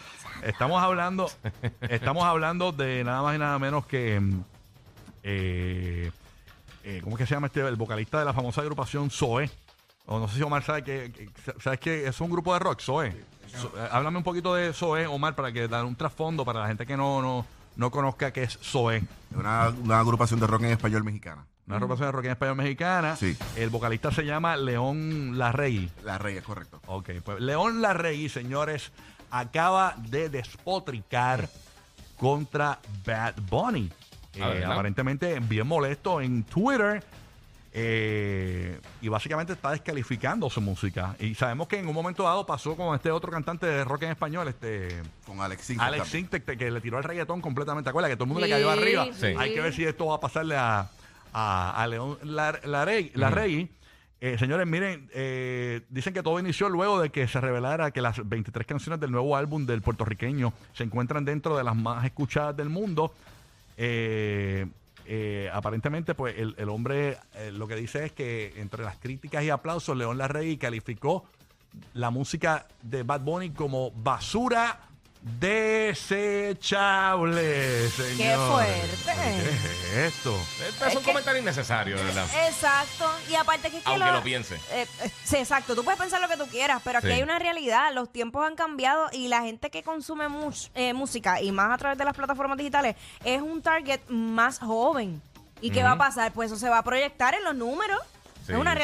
Estamos 0.44 0.82
hablando, 0.82 1.30
estamos 1.82 2.24
hablando 2.24 2.72
de 2.72 3.04
nada 3.04 3.24
más 3.24 3.36
y 3.36 3.40
nada 3.40 3.60
menos 3.60 3.86
que 3.88 4.22
eh, 5.24 6.12
eh, 6.90 7.02
¿cómo 7.04 7.16
es 7.16 7.20
que 7.20 7.26
se 7.28 7.34
llama 7.36 7.48
este? 7.48 7.62
El 7.68 7.76
vocalista 7.76 8.20
de 8.20 8.26
la 8.26 8.34
famosa 8.34 8.62
agrupación 8.62 9.10
Zoe. 9.10 9.50
O 10.06 10.20
no 10.20 10.28
sé 10.30 10.36
si 10.38 10.42
Omar 10.44 10.64
sabe 10.64 10.84
que, 10.84 11.12
que- 11.12 11.30
sabes 11.62 11.80
que 11.80 12.08
es 12.08 12.22
un 12.22 12.30
grupo 12.30 12.54
de 12.54 12.60
rock, 12.60 12.80
Zoe. 12.82 13.14
So- 13.60 13.74
eh, 13.78 13.88
háblame 13.92 14.18
un 14.18 14.24
poquito 14.24 14.54
de 14.56 14.72
Zoe, 14.74 15.06
Omar, 15.08 15.36
para 15.36 15.52
que 15.52 15.68
dar 15.68 15.84
un 15.86 15.96
trasfondo 15.96 16.46
para 16.46 16.62
la 16.62 16.68
gente 16.68 16.86
que 16.86 16.96
no, 16.96 17.22
no, 17.22 17.46
no 17.76 17.92
conozca 17.92 18.32
qué 18.32 18.44
es 18.44 18.58
Zoe. 18.62 19.04
Una, 19.36 19.70
una 19.70 20.00
agrupación 20.00 20.40
de 20.40 20.48
rock 20.48 20.64
en 20.64 20.72
español 20.72 21.04
mexicana. 21.04 21.46
Una 21.66 21.76
agrupación 21.76 22.08
de 22.08 22.12
rock 22.14 22.26
en 22.26 22.32
español 22.32 22.56
mexicana. 22.56 23.16
Sí. 23.18 23.36
El 23.58 23.70
vocalista 23.70 24.10
se 24.12 24.24
llama 24.24 24.56
León 24.56 25.38
Larregui. 25.38 25.90
La 26.06 26.18
Rey, 26.18 26.38
es 26.38 26.44
correcto. 26.44 26.80
Ok, 26.86 27.10
pues 27.26 27.42
León 27.42 27.82
Larregui, 27.82 28.30
señores, 28.30 28.92
acaba 29.30 29.94
de 29.98 30.30
despotricar 30.30 31.50
contra 32.18 32.80
Bad 33.06 33.36
Bunny. 33.50 33.92
Ah, 34.42 34.50
Eh, 34.52 34.54
¿verdad? 34.56 34.72
aparentemente 34.74 35.40
bien 35.40 35.68
molesto 35.68 36.22
en 36.22 36.44
Twitter. 36.44 37.04
eh, 37.80 38.80
y 39.02 39.08
básicamente 39.08 39.54
está 39.54 39.70
descalificando 39.72 40.50
su 40.50 40.62
música. 40.62 41.16
Y 41.20 41.36
sabemos 41.36 41.68
que 41.68 41.78
en 41.80 41.88
un 41.88 41.94
momento 41.94 42.24
dado 42.24 42.44
pasó 42.46 42.76
con 42.76 42.96
este 42.96 43.12
otro 43.12 43.32
cantante 43.32 43.68
de 43.68 43.84
rock 43.84 44.04
en 44.04 44.12
español, 44.12 44.48
este 44.48 45.02
Con 45.26 45.40
Alex 45.42 45.62
Sintek 45.64 45.86
Alex. 45.88 46.08
Sintek, 46.08 46.58
que 46.58 46.72
le 46.72 46.82
tiró 46.82 46.98
el 46.98 47.04
reggaetón 47.04 47.40
completamente. 47.42 47.86
¿Te 47.86 47.90
acuerdas? 47.92 48.10
Que 48.10 48.16
todo 48.16 48.24
el 48.24 48.30
mundo 48.30 48.42
le 48.42 48.50
cayó 48.50 48.72
arriba. 48.72 49.08
sí. 49.14 49.28
Hay 49.38 49.54
que 49.54 49.62
ver 49.62 49.74
si 49.74 49.84
esto 49.84 50.08
va 50.08 50.16
a 50.16 50.20
pasarle 50.20 50.56
a, 50.56 50.90
a, 51.34 51.84
a 51.84 51.88
León 51.88 52.18
Lar- 52.24 52.66
Larregui. 52.66 53.12
Larregui. 53.14 53.70
Eh, 54.20 54.38
señores, 54.40 54.66
miren, 54.66 55.08
eh, 55.14 55.82
dicen 55.90 56.12
que 56.16 56.24
todo 56.24 56.40
inició 56.40 56.70
luego 56.70 57.00
de 57.00 57.12
que 57.12 57.28
se 57.28 57.40
revelara 57.40 57.92
que 57.92 58.02
las 58.02 58.28
23 58.28 58.66
canciones 58.66 59.00
del 59.00 59.12
nuevo 59.12 59.36
álbum 59.38 59.68
del 59.68 59.84
puertorriqueño 59.84 60.52
se 60.74 60.84
encuentran 60.84 61.24
dentro 61.26 61.56
de 61.56 61.64
las 61.64 61.76
más 61.76 62.04
escuchadas 62.06 62.58
del 62.58 62.70
mundo. 62.70 63.14
Eh, 63.78 64.66
eh, 65.06 65.50
aparentemente, 65.54 66.16
pues 66.16 66.38
el, 66.38 66.56
el 66.58 66.68
hombre 66.68 67.18
eh, 67.36 67.52
lo 67.54 67.68
que 67.68 67.76
dice 67.76 68.06
es 68.06 68.12
que 68.12 68.54
entre 68.58 68.84
las 68.84 68.98
críticas 68.98 69.44
y 69.44 69.50
aplausos, 69.50 69.96
León 69.96 70.18
Larregui 70.18 70.58
calificó 70.58 71.24
la 71.94 72.10
música 72.10 72.68
de 72.82 73.04
Bad 73.04 73.22
Bunny 73.22 73.52
como 73.52 73.92
basura 73.92 74.82
desechable. 75.22 77.90
señores. 77.90 78.38
fuerte. 78.38 78.98
¿Qué 79.06 79.50
es 79.50 79.66
esto? 80.16 80.40
Este 80.68 80.88
es 80.88 80.96
un 80.96 81.04
comentario 81.04 81.42
innecesario, 81.42 81.96
verdad. 81.98 82.26
Exacto. 82.48 83.10
Y 83.30 83.36
aparte 83.36 83.70
que 83.70 83.78
es 83.78 83.84
que 83.84 83.90
Aunque 83.90 84.12
lo 84.12 84.24
piense. 84.24 84.56
Eh, 84.72 84.88
eh, 85.04 85.12
sí, 85.24 85.38
exacto. 85.38 85.76
Tú 85.76 85.84
puedes 85.84 86.00
pensar 86.00 86.22
lo 86.22 86.28
que 86.28 86.38
tú 86.38 86.48
quieras, 86.48 86.82
pero 86.84 87.00
aquí 87.00 87.08
Sí. 87.08 87.14
hay 87.14 87.24
una 87.24 87.40
realidad. 87.40 87.94
Los 87.94 88.12
tiempos 88.12 88.46
han 88.46 88.56
cambiado 88.56 89.10
y 89.12 89.28
la 89.28 89.42
gente 89.42 89.70
que 89.70 89.84
consume 89.84 90.28
mus- 90.30 90.72
eh, 90.76 90.94
música 90.94 91.42
y 91.42 91.52
más 91.52 91.72
a 91.74 91.78
través 91.78 91.98
de 91.98 92.06
las 92.06 92.16
plataformas 92.16 92.58
digitales 92.58 92.96
es 93.24 93.42
un 93.42 93.62
target 93.62 94.02
más 94.10 94.60
joven. 94.60 95.22
¿Y 95.62 95.72
qué 95.72 95.82
va 95.84 95.94
a 95.94 95.98
pasar? 95.98 96.32
Pues 96.34 96.52
eso 96.52 96.60
se 96.60 96.70
va 96.70 96.78
a 96.78 96.84
proyectar 96.84 97.34
en 97.34 97.44
los 97.44 97.56
números. 97.56 98.00
Sí, 98.46 98.54
es 98.54 98.60
una 98.60 98.74
sí. 98.76 98.80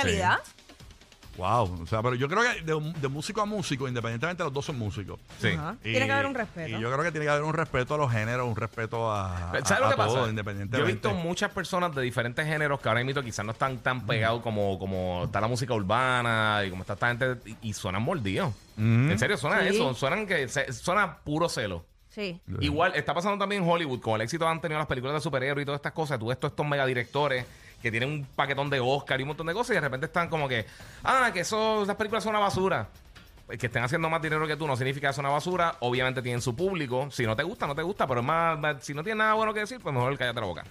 Wow. 1.37 1.81
O 1.83 1.87
sea, 1.87 2.01
pero 2.03 2.15
yo 2.15 2.27
creo 2.29 2.43
que 2.43 2.61
de, 2.61 2.93
de 3.01 3.07
músico 3.07 3.41
a 3.41 3.45
músico, 3.45 3.87
independientemente 3.87 4.43
los 4.43 4.53
dos 4.53 4.65
son 4.65 4.77
músicos. 4.77 5.19
Sí. 5.39 5.47
Ajá. 5.49 5.75
Tiene 5.81 6.05
que 6.05 6.11
haber 6.11 6.25
un 6.27 6.35
respeto. 6.35 6.77
Y 6.77 6.81
yo 6.81 6.91
creo 6.91 7.03
que 7.03 7.11
tiene 7.11 7.25
que 7.25 7.31
haber 7.31 7.43
un 7.43 7.53
respeto 7.53 7.95
a 7.95 7.97
los 7.97 8.11
géneros, 8.11 8.47
un 8.47 8.55
respeto 8.55 9.11
a, 9.11 9.49
¿Sabes 9.51 9.71
a- 9.71 9.79
lo 9.79 9.85
a 9.85 9.89
que 9.89 9.95
todo, 9.95 10.05
pasa? 10.07 10.19
Yo 10.19 10.29
independientemente. 10.29 10.89
he 10.91 10.93
visto 10.93 11.13
muchas 11.13 11.51
personas 11.51 11.93
de 11.95 12.01
diferentes 12.03 12.45
géneros 12.45 12.79
que 12.79 12.87
ahora 12.89 13.03
mismo 13.03 13.21
quizás 13.23 13.45
no 13.45 13.51
están 13.53 13.79
tan 13.79 14.05
pegados 14.05 14.41
como, 14.41 14.77
como 14.77 15.23
está 15.25 15.41
la 15.41 15.47
música 15.47 15.73
urbana 15.73 16.61
y 16.65 16.69
como 16.69 16.83
está 16.83 16.93
esta 16.93 17.07
gente 17.09 17.37
y, 17.45 17.69
y 17.69 17.73
suenan 17.73 18.03
mordidos. 18.03 18.53
En 18.77 19.17
serio, 19.17 19.37
suena 19.37 19.61
Sí. 19.61 19.67
eso. 19.69 19.93
Suenan 19.95 20.27
que 20.27 20.47
se- 20.47 20.71
suena 20.73 21.17
puro 21.17 21.49
celo. 21.49 21.85
Sí. 22.09 22.39
Igual 22.59 22.93
está 22.95 23.11
pasando 23.15 23.39
también 23.39 23.63
en 23.63 23.69
Hollywood 23.69 23.99
con 23.99 24.13
el 24.15 24.21
éxito 24.21 24.45
que 24.45 24.51
han 24.51 24.61
tenido 24.61 24.77
las 24.77 24.85
películas 24.87 25.15
de 25.15 25.21
superhéroes 25.21 25.63
y 25.63 25.65
todas 25.65 25.79
estas 25.79 25.93
cosas. 25.93 26.19
Tú 26.19 26.27
ves 26.27 26.39
todos 26.39 26.51
estos 26.51 26.67
megadirectores 26.67 27.43
que 27.83 27.91
tienen 27.91 28.09
un 28.09 28.25
paquetón 28.25 28.69
de 28.71 28.79
Oscar 28.79 29.19
y 29.19 29.23
un 29.23 29.27
montón 29.27 29.45
de 29.45 29.53
cosas 29.53 29.71
y 29.71 29.73
de 29.75 29.81
repente 29.81 30.07
están 30.07 30.29
como 30.29 30.47
que, 30.47 30.65
ah, 31.03 31.29
que 31.31 31.41
eso, 31.41 31.83
esas 31.83 31.95
películas 31.95 32.23
son 32.23 32.31
una 32.31 32.39
basura. 32.39 32.87
Pues 33.45 33.59
Que 33.59 33.65
estén 33.65 33.83
haciendo 33.83 34.09
más 34.09 34.21
dinero 34.21 34.47
que 34.47 34.55
tú 34.55 34.65
no 34.65 34.77
significa 34.77 35.09
que 35.09 35.11
es 35.11 35.17
una 35.17 35.27
basura. 35.27 35.75
Obviamente 35.81 36.21
tienen 36.21 36.41
su 36.41 36.55
público. 36.55 37.09
Si 37.11 37.25
no 37.25 37.35
te 37.35 37.43
gusta, 37.43 37.67
no 37.67 37.75
te 37.75 37.81
gusta. 37.81 38.07
Pero 38.07 38.21
es 38.21 38.25
más, 38.25 38.57
más- 38.57 38.77
si 38.85 38.93
no 38.93 39.03
tienes 39.03 39.17
nada 39.17 39.33
bueno 39.33 39.53
que 39.53 39.59
decir, 39.59 39.81
pues 39.83 39.93
mejor 39.93 40.17
cállate 40.17 40.39
la 40.39 40.45
boca. 40.45 40.63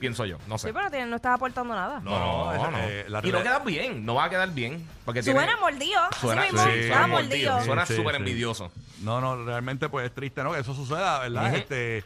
Pienso 0.00 0.24
yo, 0.26 0.36
no 0.48 0.58
sé. 0.58 0.66
Sí, 0.68 0.72
pero 0.74 0.90
tiene- 0.90 1.06
no 1.06 1.14
estás 1.16 1.36
aportando 1.36 1.72
nada. 1.72 2.00
No, 2.00 2.10
no, 2.52 2.70
no, 2.72 2.78
eh, 2.78 3.04
la 3.08 3.20
y 3.20 3.30
no 3.30 3.38
realidad- 3.38 3.42
queda 3.42 3.58
bien, 3.60 4.04
no 4.04 4.16
va 4.16 4.24
a 4.24 4.28
quedar 4.30 4.50
bien. 4.52 4.84
Porque 5.04 5.22
Suena 5.22 5.42
tiene- 5.44 5.60
mordido. 5.60 6.00
Suena, 6.20 6.42
Así 6.42 6.52
mismo, 6.52 6.66
sí, 6.66 6.72
suena 6.72 6.86
suena 6.94 7.06
mordido. 7.06 7.30
mordido, 7.52 7.64
suena 7.64 7.86
Sí, 7.86 7.94
súper 7.94 8.14
sí. 8.16 8.18
envidioso. 8.18 8.72
No, 9.02 9.20
no, 9.20 9.44
realmente 9.44 9.88
pues 9.88 10.06
es 10.06 10.12
triste, 10.12 10.42
¿no? 10.42 10.52
Que 10.52 10.58
eso 10.60 10.74
suceda, 10.74 11.20
¿verdad? 11.20 11.46
Ujú. 11.46 11.56
Este. 11.56 12.04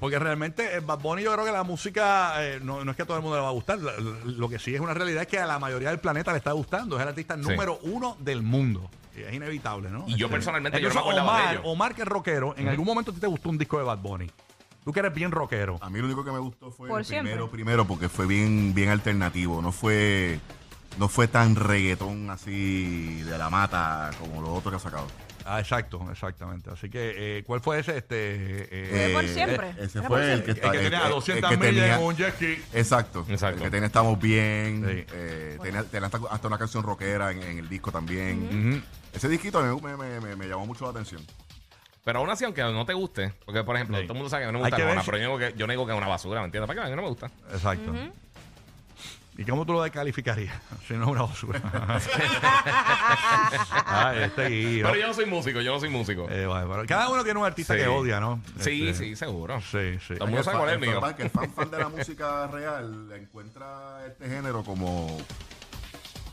Porque 0.00 0.18
realmente 0.18 0.76
eh, 0.76 0.80
Bad 0.80 1.00
Bunny 1.00 1.22
yo 1.22 1.32
creo 1.32 1.44
que 1.44 1.52
la 1.52 1.62
música 1.62 2.34
eh, 2.44 2.60
no, 2.62 2.84
no 2.84 2.90
es 2.90 2.96
que 2.96 3.02
a 3.02 3.06
todo 3.06 3.16
el 3.16 3.22
mundo 3.22 3.36
le 3.36 3.42
va 3.42 3.48
a 3.48 3.52
gustar. 3.52 3.78
Lo, 3.78 3.92
lo 4.24 4.48
que 4.48 4.58
sí 4.58 4.74
es 4.74 4.80
una 4.80 4.92
realidad 4.94 5.22
es 5.22 5.28
que 5.28 5.38
a 5.38 5.46
la 5.46 5.58
mayoría 5.58 5.88
del 5.90 5.98
planeta 6.00 6.32
le 6.32 6.38
está 6.38 6.52
gustando. 6.52 6.96
Es 6.96 7.02
el 7.02 7.08
artista 7.08 7.36
número 7.36 7.78
uno 7.82 8.16
del 8.20 8.42
mundo. 8.42 8.90
Y 9.16 9.22
es 9.22 9.32
inevitable, 9.32 9.88
¿no? 9.90 10.04
Y 10.06 10.16
yo 10.16 10.26
Este, 10.26 10.36
personalmente, 10.36 10.78
yo 10.80 10.88
no 10.90 10.94
me 10.94 11.00
incluso 11.00 11.10
acordaba 11.10 11.38
de 11.38 11.42
Omar, 11.44 11.54
ello. 11.54 11.64
Omar, 11.70 11.94
que 11.94 12.02
es 12.02 12.08
rockero, 12.08 12.54
en 12.58 12.68
algún 12.68 12.84
momento 12.84 13.10
a 13.10 13.14
ti 13.14 13.20
te 13.20 13.26
gustó 13.26 13.48
un 13.48 13.56
disco 13.56 13.78
de 13.78 13.84
Bad 13.84 13.98
Bunny. 13.98 14.30
Tú 14.84 14.92
que 14.92 15.00
eres 15.00 15.14
bien 15.14 15.32
rockero. 15.32 15.78
A 15.80 15.88
mí 15.90 15.98
lo 15.98 16.04
único 16.04 16.22
que 16.24 16.30
me 16.30 16.38
gustó 16.38 16.70
fue 16.70 16.88
Por 16.88 17.00
el 17.00 17.06
siempre. 17.06 17.32
primero, 17.32 17.50
primero, 17.50 17.84
porque 17.86 18.08
fue 18.10 18.26
bien, 18.26 18.72
bien 18.74 18.90
alternativo. 18.90 19.60
No 19.62 19.72
fue, 19.72 20.38
no 20.98 21.08
fue 21.08 21.28
tan 21.28 21.54
reggaetón 21.56 22.30
así 22.30 23.22
de 23.22 23.38
la 23.38 23.50
mata 23.50 24.10
como 24.20 24.40
los 24.40 24.50
otros 24.50 24.72
que 24.72 24.76
ha 24.76 24.90
sacado. 24.90 25.06
Ah, 25.48 25.60
exacto, 25.60 26.04
exactamente. 26.10 26.70
Así 26.70 26.90
que, 26.90 27.38
eh, 27.38 27.44
¿cuál 27.44 27.60
fue 27.60 27.78
ese? 27.78 27.96
Este, 27.98 28.16
eh, 28.18 28.88
Fue 28.90 29.12
por 29.12 29.24
Eh, 29.24 29.28
siempre. 29.32 29.70
Ese 29.78 29.98
Era 29.98 30.08
fue 30.08 30.16
por 30.16 30.20
el 30.20 30.26
siempre. 30.26 30.44
que, 30.46 30.50
está- 30.52 30.66
el 30.66 30.72
que 30.72 30.78
tenía 30.84 30.98
el- 30.98 31.04
el 31.04 31.10
200 31.12 31.50
que 31.50 31.56
millas 31.56 31.74
tenía- 31.74 31.96
en 31.98 32.02
un 32.02 32.16
jet 32.16 32.34
ski. 32.34 32.62
Exacto. 32.72 33.26
Exacto. 33.28 33.58
El 33.58 33.62
que 33.64 33.70
tenía 33.70 33.86
Estamos 33.86 34.18
Bien. 34.20 34.84
Sí. 34.84 35.04
eh, 35.14 35.58
tenía, 35.62 35.84
tenía 35.84 36.06
hasta, 36.06 36.18
hasta 36.30 36.48
una 36.48 36.58
canción 36.58 36.82
rockera 36.82 37.30
en, 37.30 37.42
en 37.44 37.58
el 37.58 37.68
disco 37.68 37.92
también. 37.92 38.82
Ese 39.12 39.28
disquito 39.28 39.62
me, 39.80 39.96
me- 39.96 40.20
me- 40.20 40.34
me 40.36 40.46
llamó 40.48 40.66
mucho 40.66 40.84
la 40.84 40.90
atención. 40.90 41.22
Pero 42.04 42.18
aún 42.20 42.30
así, 42.30 42.44
aunque 42.44 42.62
no 42.62 42.84
te 42.84 42.94
guste, 42.94 43.32
porque 43.44 43.62
por 43.62 43.76
ejemplo, 43.76 43.96
Sí. 43.98 44.02
todo 44.04 44.12
el 44.14 44.18
mundo 44.18 44.30
sabe 44.30 44.46
que 44.46 44.52
no 44.52 44.58
me 44.58 44.64
Hay 44.64 44.70
gusta 44.72 44.76
que 44.76 45.00
si- 45.00 45.06
pero 45.06 45.16
yo 45.18 45.22
digo, 45.24 45.38
que, 45.38 45.54
yo 45.58 45.66
digo 45.68 45.86
que 45.86 45.92
es 45.92 45.98
una 45.98 46.08
basura, 46.08 46.40
¿me 46.40 46.46
entiendes? 46.46 46.66
¿Para 46.68 46.80
qué? 46.80 46.86
A 46.86 46.90
mí 46.90 46.96
no 46.96 47.02
me 47.02 47.08
gusta. 47.08 47.30
Exacto. 47.52 47.92
¿Y 49.38 49.44
cómo 49.44 49.66
tú 49.66 49.72
lo 49.74 49.82
descalificarías? 49.82 50.54
Si 50.86 50.94
no 50.94 51.02
es 51.04 51.08
una 51.10 51.22
basura. 51.22 51.60
ah, 53.72 54.14
este 54.22 54.48
guío. 54.48 54.86
Pero 54.86 55.00
yo 55.00 55.06
no 55.08 55.14
soy 55.14 55.26
músico, 55.26 55.60
yo 55.60 55.72
no 55.74 55.80
soy 55.80 55.88
músico. 55.88 56.28
Eh, 56.30 56.46
bueno, 56.46 56.68
pero 56.70 56.86
cada 56.86 57.08
uno 57.08 57.24
tiene 57.24 57.40
un 57.40 57.46
artista 57.46 57.74
Sí. 57.74 57.80
que 57.80 57.88
odia, 57.88 58.20
¿no? 58.20 58.40
sí, 58.60 58.88
Este, 58.88 59.04
sí, 59.04 59.16
seguro. 59.16 59.60
Sí, 59.60 59.98
sí. 60.06 60.14
Todo 60.14 60.24
el 60.26 60.30
mundo 60.30 60.44
sabe 60.44 60.58
cuál 60.58 60.68
es 60.70 60.74
el 60.76 60.80
mío. 60.80 61.00
fan- 61.00 61.14
que 61.16 61.22
el 61.24 61.30
fan, 61.30 61.50
fan 61.52 61.70
de 61.70 61.78
la 61.78 61.88
música 61.88 62.46
real 62.46 63.10
encuentra 63.14 64.06
este 64.06 64.28
género 64.28 64.62
como, 64.62 65.18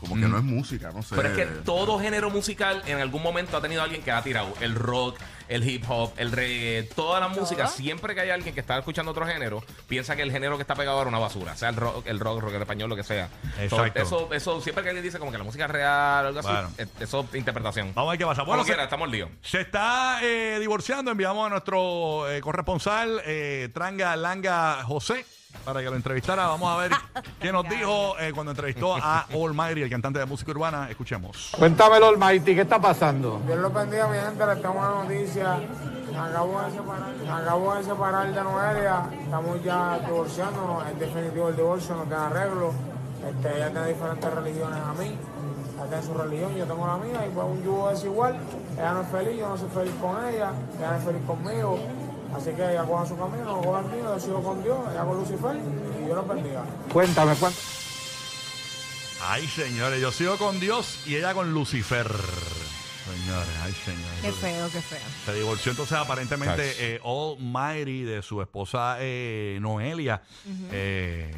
como 0.00 0.14
que 0.16 0.22
no 0.28 0.36
es 0.38 0.44
música, 0.44 0.90
no 0.92 1.02
sé. 1.02 1.14
Pero 1.16 1.28
es 1.28 1.34
que 1.36 1.46
todo 1.46 1.98
género 1.98 2.30
musical 2.30 2.82
en 2.86 3.00
algún 3.00 3.22
momento 3.22 3.56
ha 3.56 3.60
tenido 3.60 3.82
alguien 3.82 4.02
que 4.02 4.10
ha 4.12 4.22
tirado 4.22 4.52
el 4.60 4.74
rock, 4.74 5.18
el 5.48 5.68
hip 5.68 5.84
hop, 5.88 6.12
el 6.16 6.32
reggae, 6.32 6.84
toda 6.94 7.20
la 7.20 7.28
música. 7.28 7.66
Siempre 7.66 8.14
que 8.14 8.22
hay 8.22 8.30
alguien 8.30 8.54
que 8.54 8.60
está 8.60 8.78
escuchando 8.78 9.10
otro 9.12 9.26
género, 9.26 9.62
piensa 9.88 10.16
que 10.16 10.22
el 10.22 10.30
género 10.32 10.56
que 10.56 10.62
está 10.62 10.74
pegado 10.74 11.00
era 11.00 11.08
una 11.08 11.18
basura. 11.18 11.54
Sea 11.56 11.68
el 11.70 11.76
rock, 11.76 12.06
el 12.06 12.18
rock, 12.20 12.40
rock 12.40 12.54
en 12.54 12.62
español, 12.62 12.88
lo 12.90 12.96
que 12.96 13.04
sea. 13.04 13.28
Exacto. 13.60 14.04
So, 14.06 14.16
eso, 14.26 14.34
eso, 14.34 14.60
siempre 14.60 14.82
que 14.82 14.90
alguien 14.90 15.04
dice 15.04 15.18
como 15.18 15.30
que 15.32 15.38
la 15.38 15.44
música 15.44 15.64
es 15.66 15.70
real 15.70 16.24
o 16.24 16.28
algo 16.28 16.40
así, 16.40 16.48
Bueno. 16.48 16.70
eh, 16.78 16.86
eso 17.00 17.26
es 17.30 17.34
interpretación. 17.38 17.92
Vamos 17.94 18.08
a 18.08 18.12
ver 18.12 18.18
qué 18.18 18.26
pasa. 18.26 18.40
Como 18.42 18.52
Bueno, 18.52 18.64
se, 18.64 18.68
quiera, 18.68 18.84
estamos 18.84 19.10
líos. 19.10 19.30
se 19.42 19.60
está 19.60 20.18
eh, 20.22 20.58
divorciando. 20.60 21.10
Enviamos 21.10 21.46
a 21.46 21.50
nuestro 21.50 22.30
eh, 22.30 22.40
corresponsal, 22.40 23.20
eh, 23.26 23.68
Tranga 23.74 24.16
Langa 24.16 24.82
José, 24.84 25.26
para 25.64 25.80
que 25.80 25.90
lo 25.90 25.96
entrevistara. 25.96 26.46
Vamos 26.46 26.70
a 26.72 26.76
ver 26.82 26.92
qué 27.40 27.52
nos 27.52 27.68
dijo 27.68 28.18
eh, 28.18 28.32
cuando 28.34 28.52
entrevistó 28.52 28.96
a 28.96 29.26
Almighty, 29.32 29.82
el 29.82 29.90
cantante 29.90 30.18
de 30.18 30.26
música 30.26 30.50
urbana. 30.50 30.88
Escuchemos. 30.90 31.52
Cuéntamelo, 31.58 32.08
Almighty, 32.08 32.54
¿qué 32.54 32.62
está 32.62 32.80
pasando? 32.80 33.40
Dios 33.46 33.58
lo 33.58 33.70
bendiga, 33.70 34.08
mi 34.08 34.18
gente. 34.18 34.46
Les 34.46 34.62
tengo 34.62 34.74
una 34.74 34.90
noticia. 35.02 35.58
Acabo 36.16 36.60
de 36.60 36.70
separar, 36.70 37.42
acabo 37.42 37.74
de 37.74 37.84
separar 37.84 38.32
de 38.32 38.42
Noelia. 38.42 39.10
Estamos 39.24 39.64
ya 39.64 39.98
divorciándonos. 39.98 40.86
Es 40.86 40.98
definitivo 40.98 41.48
el 41.48 41.56
divorcio, 41.56 41.96
no 41.96 42.02
tiene 42.02 42.22
arreglo. 42.22 42.72
Este, 43.26 43.56
ella 43.56 43.70
tiene 43.70 43.86
diferentes 43.88 44.32
religiones 44.32 44.78
a 44.78 44.92
mí. 44.92 45.18
Ella 45.76 45.86
tiene 45.88 46.02
su 46.02 46.14
religión, 46.14 46.54
yo 46.54 46.64
tengo 46.66 46.86
la 46.86 46.96
mía. 46.98 47.26
Y 47.26 47.30
pues 47.30 47.46
un 47.46 47.62
yugo 47.64 47.90
desigual. 47.90 48.36
Ella 48.74 48.92
no 48.92 49.00
es 49.00 49.08
feliz, 49.08 49.38
yo 49.38 49.48
no 49.48 49.56
soy 49.56 49.68
feliz 49.70 49.94
con 50.00 50.24
ella. 50.24 50.52
Ella 50.78 50.90
no 50.90 50.96
es 50.98 51.04
feliz 51.04 51.22
conmigo. 51.26 51.78
Así 52.36 52.50
que 52.50 52.70
ella 52.70 52.84
coja 52.84 53.06
su 53.06 53.16
camino, 53.16 53.44
yo 53.44 53.62
coja 53.62 53.80
el 53.80 53.86
mío. 53.86 54.14
Yo 54.14 54.20
sigo 54.20 54.42
con 54.42 54.62
Dios, 54.62 54.78
ella 54.90 55.04
con 55.04 55.16
Lucifer. 55.18 55.56
Y 55.56 56.04
Dios 56.04 56.16
los 56.16 56.28
bendiga. 56.28 56.64
Cuéntame, 56.92 57.34
cuéntame. 57.34 57.64
Ay, 59.26 59.46
señores, 59.46 60.00
yo 60.00 60.12
sigo 60.12 60.36
con 60.36 60.60
Dios 60.60 61.00
y 61.06 61.16
ella 61.16 61.32
con 61.32 61.52
Lucifer. 61.54 62.06
Señores, 62.06 63.48
ay, 63.62 63.72
señores. 63.72 64.20
Qué 64.22 64.32
feo, 64.32 64.68
qué 64.70 64.80
feo. 64.80 64.98
Se 65.24 65.34
divorció 65.34 65.70
entonces 65.72 65.96
aparentemente 65.96 66.74
eh, 66.78 67.00
Almighty 67.04 68.02
de 68.02 68.22
su 68.22 68.42
esposa 68.42 68.96
eh, 68.98 69.58
Noelia. 69.60 70.22
Eh, 70.72 71.34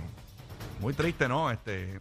muy 0.80 0.94
triste, 0.94 1.28
¿no? 1.28 1.50
Este, 1.50 2.00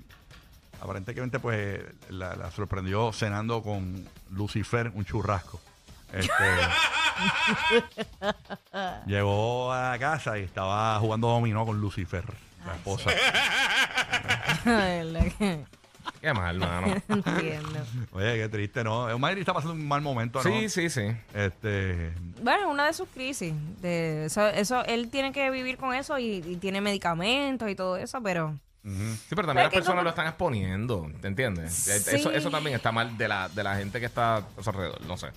aparentemente 0.82 1.40
pues 1.40 1.82
la, 2.10 2.36
la 2.36 2.52
sorprendió 2.52 3.12
cenando 3.12 3.62
con 3.62 4.08
Lucifer, 4.32 4.92
un 4.94 5.04
churrasco. 5.06 5.60
Este, 6.14 6.32
llegó 9.06 9.72
a 9.72 9.92
la 9.92 10.00
casa 10.00 10.38
y 10.38 10.44
estaba 10.44 11.00
jugando 11.00 11.28
dominó 11.28 11.66
con 11.66 11.80
Lucifer, 11.80 12.24
la 12.66 12.76
esposa. 12.76 13.12
Qué 16.22 16.34
mal, 16.34 16.58
mano. 16.58 16.96
Entiendo. 17.08 17.80
Oye, 18.12 18.36
qué 18.38 18.50
triste, 18.50 18.84
¿no? 18.84 19.06
Almighty 19.06 19.42
está 19.42 19.54
pasando 19.54 19.74
un 19.76 19.88
mal 19.88 20.02
momento, 20.02 20.42
¿no? 20.44 20.50
Sí, 20.50 20.70
sí, 20.70 20.90
sí. 20.90 21.04
Este, 21.34 22.12
Bueno, 22.42 22.70
una 22.70 22.88
de 22.88 22.94
sus 22.94 23.08
crisis. 23.10 23.54
De 23.82 24.26
eso, 24.26 24.48
eso, 24.48 24.84
él 24.86 25.10
tiene 25.10 25.32
que 25.32 25.50
vivir 25.52 25.78
con 25.78 25.94
eso 25.94 26.18
y, 26.18 26.44
y 26.46 26.56
tiene 26.58 26.82
medicamentos 26.82 27.70
y 27.70 27.76
todo 27.76 27.98
eso, 27.98 28.22
pero 28.24 28.58
Sí, 28.84 28.92
pero 29.30 29.48
también 29.48 29.56
Pero 29.56 29.64
las 29.64 29.74
personas 29.74 29.88
como- 29.96 30.04
lo 30.04 30.10
están 30.10 30.28
exponiendo, 30.28 31.12
¿te 31.20 31.28
entiendes? 31.28 31.74
Sí. 31.74 32.16
Eso, 32.16 32.32
eso 32.32 32.52
también 32.52 32.76
está 32.76 32.92
mal 32.92 33.18
de 33.18 33.28
la, 33.28 33.50
de 33.50 33.64
la 33.64 33.76
gente 33.78 34.00
que 34.00 34.06
está 34.06 34.36
a 34.38 34.44
su 34.62 34.70
alrededor, 34.70 35.02
no 35.08 35.18
sé. 35.18 35.30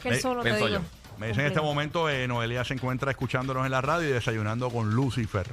Que 0.00 0.08
él 0.10 0.20
solo 0.20 0.42
te 0.42 0.54
digo. 0.54 0.68
yo. 0.68 0.80
Me 1.20 1.26
dicen 1.28 1.42
en 1.42 1.48
este 1.48 1.60
momento, 1.60 2.08
eh, 2.08 2.26
Noelia 2.26 2.64
se 2.64 2.72
encuentra 2.72 3.10
escuchándonos 3.10 3.66
en 3.66 3.70
la 3.72 3.82
radio 3.82 4.08
y 4.08 4.12
desayunando 4.12 4.70
con 4.70 4.94
Lucifer. 4.94 5.52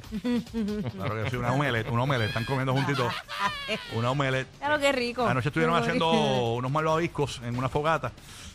claro 0.96 1.22
que 1.24 1.28
sí, 1.28 1.36
una 1.36 1.52
omelette, 1.52 1.90
una 1.90 2.04
omelette. 2.04 2.28
Están 2.28 2.46
comiendo 2.46 2.72
juntitos 2.72 3.12
una 3.92 4.10
omelette. 4.10 4.48
Claro, 4.56 4.78
qué 4.78 4.92
rico. 4.92 5.26
Anoche 5.26 5.48
estuvieron 5.50 5.74
Qué 5.76 5.82
haciendo 5.82 6.10
unos 6.54 6.70
malvaviscos 6.72 7.42
en 7.44 7.58
una 7.58 7.68
fogata. 7.68 8.12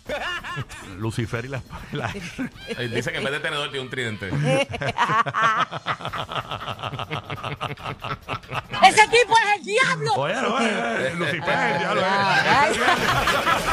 Lucifer 0.98 1.46
y 1.46 1.50
la... 1.50 1.62
la- 1.92 2.12
Dice 2.12 3.12
que 3.12 3.20
en 3.20 3.24
vez 3.24 3.34
de 3.34 3.40
tenedor 3.42 3.70
tiene 3.70 3.86
un 3.86 3.92
tridente. 3.92 4.30
¡Ese 8.82 9.08
tipo 9.08 9.34
es 9.38 9.60
el 9.60 9.64
diablo! 9.64 10.14
Oye, 10.16 10.34
no, 10.34 10.60
eh, 10.60 11.08
eh, 11.10 11.14
Lucifer, 11.16 11.58
el 11.74 11.78
diablo, 11.80 12.02
eh. 12.02 12.06
Ay. 12.06 12.80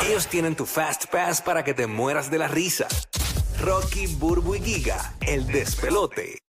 Ellos 0.09 0.27
tienen 0.29 0.55
tu 0.55 0.67
Fast 0.67 1.07
Pass 1.07 1.41
para 1.43 1.65
que 1.65 1.75
te 1.75 1.87
mueras 1.87 2.31
de 2.31 2.39
la 2.39 2.49
risa. 2.49 2.87
Rocky, 3.61 4.07
Burbu 4.07 4.55
y 4.55 4.61
Giga, 4.61 5.15
el 5.21 5.47
despelote. 5.47 6.39